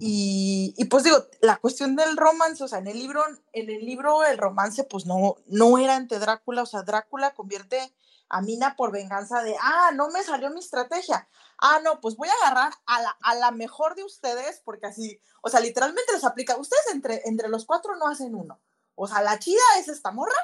[0.00, 3.84] Y, y, pues digo, la cuestión del romance, o sea, en el libro, en el
[3.84, 7.92] libro el romance pues no, no era ante Drácula, o sea, Drácula convierte
[8.28, 11.28] a Mina por venganza de, ah, no me salió mi estrategia.
[11.58, 15.20] Ah, no, pues voy a agarrar a la, a la mejor de ustedes, porque así,
[15.42, 18.60] o sea, literalmente les aplica, ustedes entre, entre los cuatro no hacen uno.
[18.94, 20.34] O sea, la chida es esta morra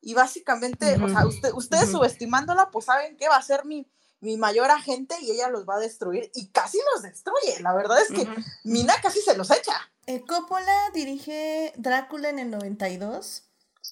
[0.00, 4.36] y básicamente, o sea, usted, ustedes subestimándola, pues saben que va a ser mi, mi
[4.36, 7.60] mayor agente y ella los va a destruir y casi los destruye.
[7.60, 8.28] La verdad es que
[8.64, 9.74] Mina casi se los echa.
[10.06, 13.42] Eh, Coppola dirige Drácula en el 92.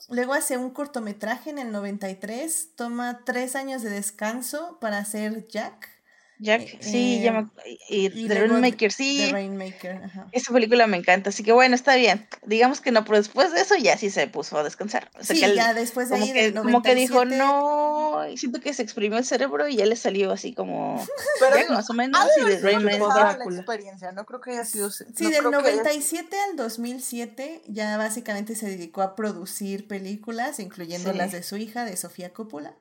[0.09, 2.71] Luego hace un cortometraje en el 93.
[2.77, 5.94] Toma tres años de descanso para hacer Jack.
[6.39, 7.51] Jack, eh, sí, llama,
[7.89, 9.19] y, The Rainmaker, sí.
[9.27, 10.27] The Rainmaker, ajá.
[10.33, 12.27] Esa película me encanta, así que bueno, está bien.
[12.45, 15.11] Digamos que no, pero después de eso ya sí se puso a descansar.
[15.21, 18.83] sí, ya después de como ahí que, Como que dijo, no, y siento que se
[18.83, 21.05] exprimió el cerebro y ya le salió así como,
[21.41, 23.01] pero más o menos, y de Rainmaker.
[23.01, 24.91] la experiencia, no creo que haya sido...
[24.91, 31.43] Sí, del 97 al 2007 ya básicamente se dedicó a producir películas, incluyendo las de
[31.43, 32.75] su hija, de Sofía Coppola.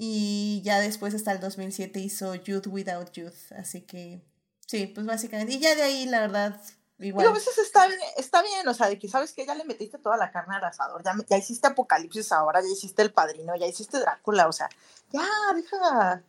[0.00, 3.52] Y ya después hasta el 2007 hizo Youth Without Youth.
[3.58, 4.22] Así que
[4.64, 5.54] sí, pues básicamente.
[5.54, 6.60] Y ya de ahí, la verdad,
[7.00, 7.26] Igual.
[7.26, 9.98] a veces está bien, está bien, o sea, de que sabes que ya le metiste
[9.98, 13.66] toda la carne al asador, ya, ya hiciste Apocalipsis ahora, ya hiciste El Padrino, ya
[13.66, 14.68] hiciste Drácula, o sea,
[15.12, 16.22] ya, deja,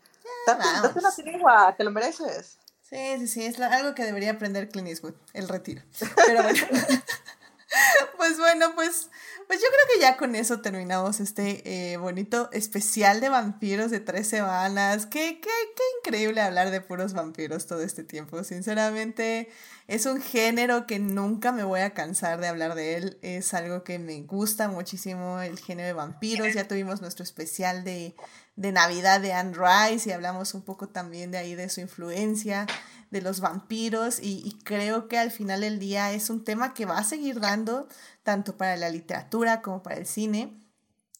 [0.47, 2.57] date, date, una tregua, te lo mereces.
[2.81, 5.83] Sí, sí, sí, es algo que debería aprender Clint Eastwood, el retiro.
[6.25, 6.59] Pero bueno.
[8.17, 9.09] pues bueno, pues,
[9.47, 13.99] pues yo creo que ya con eso terminamos este eh, bonito especial de vampiros de
[13.99, 15.05] tres semanas.
[15.05, 18.43] Qué, qué, qué increíble hablar de puros vampiros todo este tiempo.
[18.43, 19.49] Sinceramente,
[19.87, 23.17] es un género que nunca me voy a cansar de hablar de él.
[23.21, 26.53] Es algo que me gusta muchísimo, el género de vampiros.
[26.53, 28.15] Ya tuvimos nuestro especial de,
[28.59, 32.67] de Navidad de Anne Rice y hablamos un poco también de ahí de su influencia
[33.09, 36.97] de los vampiros y, creo que al final del día es un tema que va
[36.97, 37.87] a seguir dando
[38.21, 40.59] tanto para la literatura como para el cine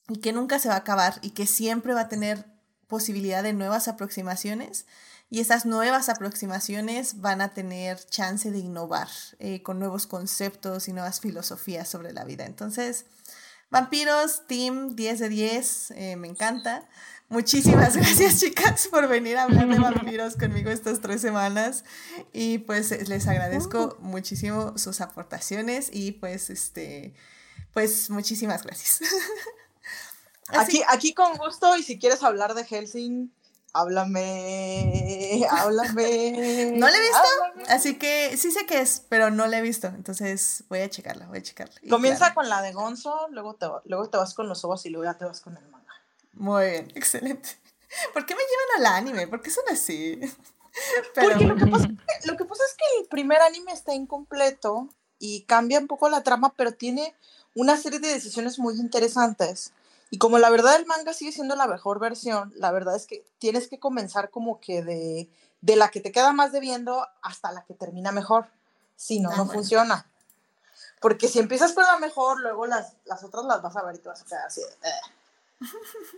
[0.09, 2.45] y que nunca se va a acabar y que siempre va a tener
[2.87, 4.85] posibilidad de nuevas aproximaciones
[5.29, 9.07] y esas nuevas aproximaciones van a tener chance de innovar
[9.39, 12.45] eh, con nuevos conceptos y nuevas filosofías sobre la vida.
[12.45, 13.05] Entonces,
[13.69, 16.89] vampiros, team 10 de 10, eh, me encanta.
[17.29, 21.83] Muchísimas gracias, chicas, por venir a hablar de vampiros conmigo estas tres semanas.
[22.33, 24.03] Y pues les agradezco uh.
[24.03, 27.13] muchísimo sus aportaciones y pues este,
[27.73, 29.01] pues muchísimas gracias.
[30.51, 33.31] Aquí, aquí con gusto, y si quieres hablar de Helsing,
[33.71, 36.71] háblame, háblame.
[36.75, 39.85] No le he visto, así que sí sé que es, pero no le he visto,
[39.87, 41.75] entonces voy a checarla, voy a checarla.
[41.87, 45.05] Comienza con la de Gonzo, luego te, luego te vas con los ojos y luego
[45.05, 45.68] ya te vas con el.
[46.39, 47.49] Muy bien, excelente.
[48.13, 49.27] ¿Por qué me llevan al anime?
[49.27, 50.19] ¿Por qué son así?
[51.13, 51.89] Porque lo que, pasa,
[52.25, 54.87] lo que pasa es que el primer anime está incompleto
[55.19, 57.13] y cambia un poco la trama, pero tiene
[57.55, 59.73] una serie de decisiones muy interesantes.
[60.11, 63.25] Y como la verdad el manga sigue siendo la mejor versión, la verdad es que
[63.39, 65.29] tienes que comenzar como que de,
[65.61, 68.47] de la que te queda más debiendo hasta la que termina mejor.
[68.95, 70.05] Si no, ah, no funciona.
[71.01, 73.99] Porque si empiezas con la mejor, luego las, las otras las vas a ver y
[73.99, 74.61] te vas a quedar así.
[74.61, 75.18] Eh.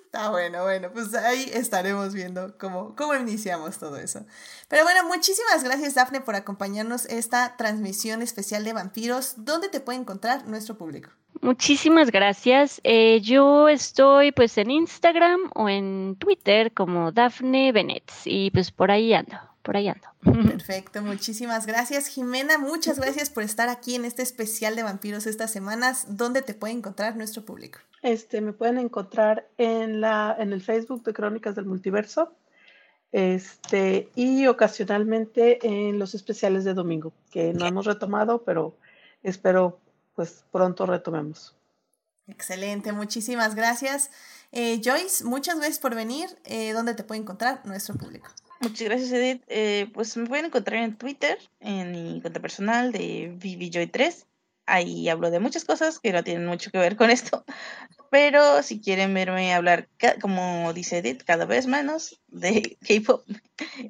[0.06, 4.26] Está bueno, bueno, pues ahí estaremos viendo cómo, cómo iniciamos todo eso.
[4.68, 9.34] Pero bueno, muchísimas gracias Dafne por acompañarnos esta transmisión especial de vampiros.
[9.38, 11.10] ¿Dónde te puede encontrar nuestro público?
[11.42, 12.82] Muchísimas gracias.
[12.84, 18.92] Eh, yo estoy pues en Instagram o en Twitter como Dafne Bennett y pues por
[18.92, 20.07] ahí ando por ahí ando.
[20.49, 25.51] Perfecto, muchísimas gracias Jimena, muchas gracias por estar aquí en este especial de vampiros estas
[25.51, 26.05] semanas.
[26.09, 27.80] ¿Dónde te puede encontrar nuestro público?
[28.01, 32.34] Este, me pueden encontrar en, la, en el Facebook de Crónicas del Multiverso
[33.12, 38.76] este, y ocasionalmente en los especiales de domingo, que no hemos retomado, pero
[39.24, 39.80] espero
[40.16, 41.55] pues pronto retomemos.
[42.28, 44.12] Excelente, muchísimas gracias.
[44.51, 46.30] Eh, Joyce, muchas gracias por venir.
[46.45, 48.30] Eh, ¿Dónde te puede encontrar nuestro público?
[48.62, 49.43] Muchas gracias, Edith.
[49.47, 54.28] Eh, pues me pueden encontrar en Twitter, en mi cuenta personal de ViviJoy3.
[54.68, 57.43] Ahí hablo de muchas cosas que no tienen mucho que ver con esto.
[58.12, 59.89] Pero si quieren verme hablar,
[60.22, 63.26] como dice Edith, cada vez menos de K-pop,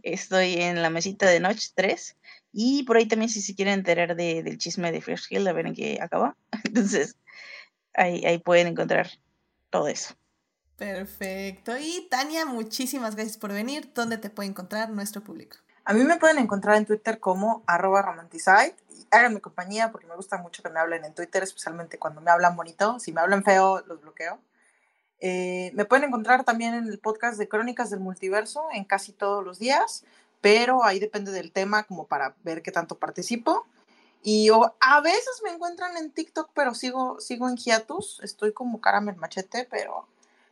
[0.03, 2.15] estoy en la mesita de Notch 3.
[2.53, 5.53] Y por ahí también, si se quieren enterar de, del chisme de Fresh Hill, a
[5.53, 6.37] ver en qué acaba.
[6.63, 7.17] Entonces,
[7.93, 9.09] ahí pueden encontrar
[9.69, 10.15] todo eso.
[10.81, 11.77] Perfecto.
[11.77, 13.91] Y Tania, muchísimas gracias por venir.
[13.93, 15.57] ¿Dónde te puede encontrar nuestro público?
[15.85, 18.75] A mí me pueden encontrar en Twitter como arroba romanticide.
[19.11, 22.55] Háganme compañía porque me gusta mucho que me hablen en Twitter, especialmente cuando me hablan
[22.55, 22.99] bonito.
[22.99, 24.39] Si me hablan feo, los bloqueo.
[25.19, 29.45] Eh, me pueden encontrar también en el podcast de Crónicas del Multiverso en casi todos
[29.45, 30.03] los días,
[30.41, 33.67] pero ahí depende del tema como para ver qué tanto participo.
[34.23, 38.19] Y a veces me encuentran en TikTok, pero sigo, sigo en hiatus.
[38.23, 40.07] Estoy como caramel machete, pero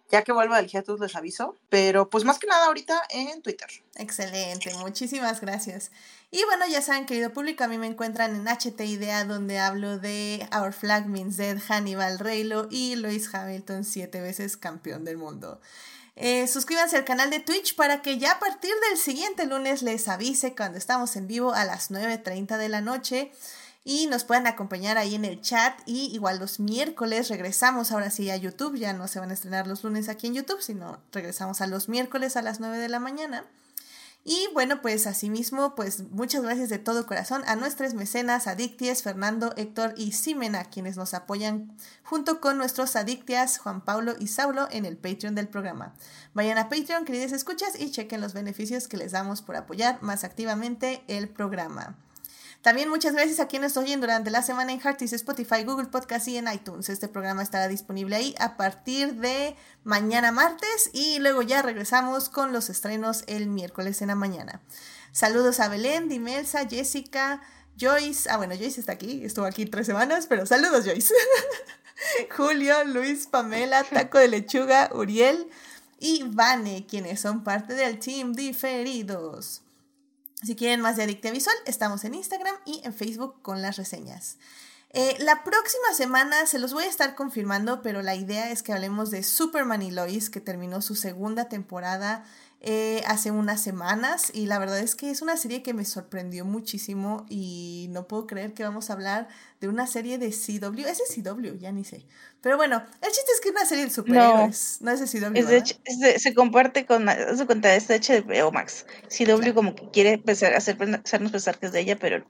[0.10, 3.70] ya que vuelva del hiatus les aviso, pero pues más que nada ahorita en Twitter.
[3.95, 5.91] Excelente, muchísimas gracias.
[6.32, 9.97] Y bueno, ya saben, querido público, a mí me encuentran en HT Idea, donde hablo
[9.97, 15.60] de Our Flag Means Dead, Hannibal Reylo y Lewis Hamilton, siete veces campeón del mundo.
[16.16, 20.07] Eh, suscríbanse al canal de Twitch para que ya a partir del siguiente lunes les
[20.10, 23.32] avise cuando estamos en vivo a las 9.30 de la noche
[23.84, 28.30] y nos pueden acompañar ahí en el chat y igual los miércoles regresamos ahora sí
[28.30, 31.61] a YouTube, ya no se van a estrenar los lunes aquí en YouTube, sino regresamos
[31.61, 33.45] a los miércoles a las 9 de la mañana.
[34.25, 39.53] Y bueno, pues asimismo, pues muchas gracias de todo corazón a nuestros mecenas, Adicties, Fernando,
[39.55, 44.86] Héctor y Simena, quienes nos apoyan junto con nuestros Adictias, Juan Pablo y Saulo, en
[44.86, 45.95] el Patreon del programa.
[46.34, 50.25] Vayan a Patreon, queridas escuchas, y chequen los beneficios que les damos por apoyar más
[50.25, 51.97] activamente el programa.
[52.62, 56.36] También muchas gracias a quienes oyen durante la semana en Heartis, Spotify, Google Podcast y
[56.36, 56.89] en iTunes.
[56.89, 59.55] Este programa estará disponible ahí a partir de
[59.86, 64.62] mañana martes y luego ya regresamos con los estrenos el miércoles en la mañana.
[65.14, 67.41] Saludos a Belén, Dimelsa, Jessica,
[67.80, 71.14] Joyce, ah bueno, Joyce está aquí, estuvo aquí tres semanas, pero saludos Joyce.
[72.36, 75.47] Julio, Luis, Pamela, Taco de Lechuga, Uriel
[75.97, 79.62] y Vane, quienes son parte del team diferidos.
[80.42, 84.38] Si quieren más de Adicta Visual, estamos en Instagram y en Facebook con las reseñas.
[84.92, 88.72] Eh, la próxima semana se los voy a estar confirmando, pero la idea es que
[88.72, 92.24] hablemos de Superman y Lois, que terminó su segunda temporada
[92.62, 96.43] eh, hace unas semanas y la verdad es que es una serie que me sorprendió
[96.43, 99.30] muchísimo y no puedo creer que vamos a hablar
[99.62, 100.86] de una serie de CW.
[100.86, 102.05] Es de CW, ya ni sé.
[102.41, 105.38] Pero bueno, el chiste es que es una serie de superhéroes, no, es de CW.
[105.86, 108.86] Es se comparte con, se cuenta, es de HBO Max.
[109.07, 112.26] CW como que quiere empezar, hacer, hacernos pensar que es de ella, pero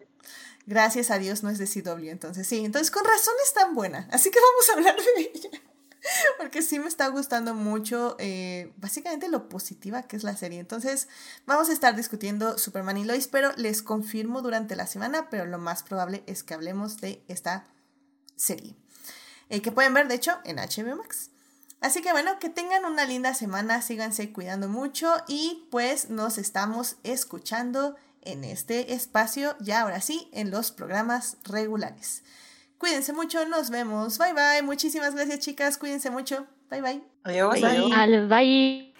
[0.70, 4.08] Gracias a Dios no es de CW, entonces sí, entonces con razón es tan buena,
[4.12, 5.62] así que vamos a hablar de ella.
[6.38, 10.60] Porque sí me está gustando mucho, eh, básicamente lo positiva que es la serie.
[10.60, 11.08] Entonces,
[11.46, 15.58] vamos a estar discutiendo Superman y Lois, pero les confirmo durante la semana, pero lo
[15.58, 17.66] más probable es que hablemos de esta
[18.36, 18.76] serie.
[19.50, 21.32] Eh, que pueden ver, de hecho, en HBO Max.
[21.82, 26.98] Así que bueno, que tengan una linda semana, síganse cuidando mucho y pues nos estamos
[27.04, 32.24] escuchando en este espacio, ya ahora sí, en los programas regulares.
[32.80, 34.18] Cuídense mucho, nos vemos.
[34.18, 34.62] Bye bye.
[34.64, 35.78] Muchísimas gracias, chicas.
[35.78, 36.48] Cuídense mucho.
[36.70, 37.04] Bye bye.
[37.26, 37.62] Adiós.
[37.62, 38.28] Bye.
[38.28, 38.94] bye.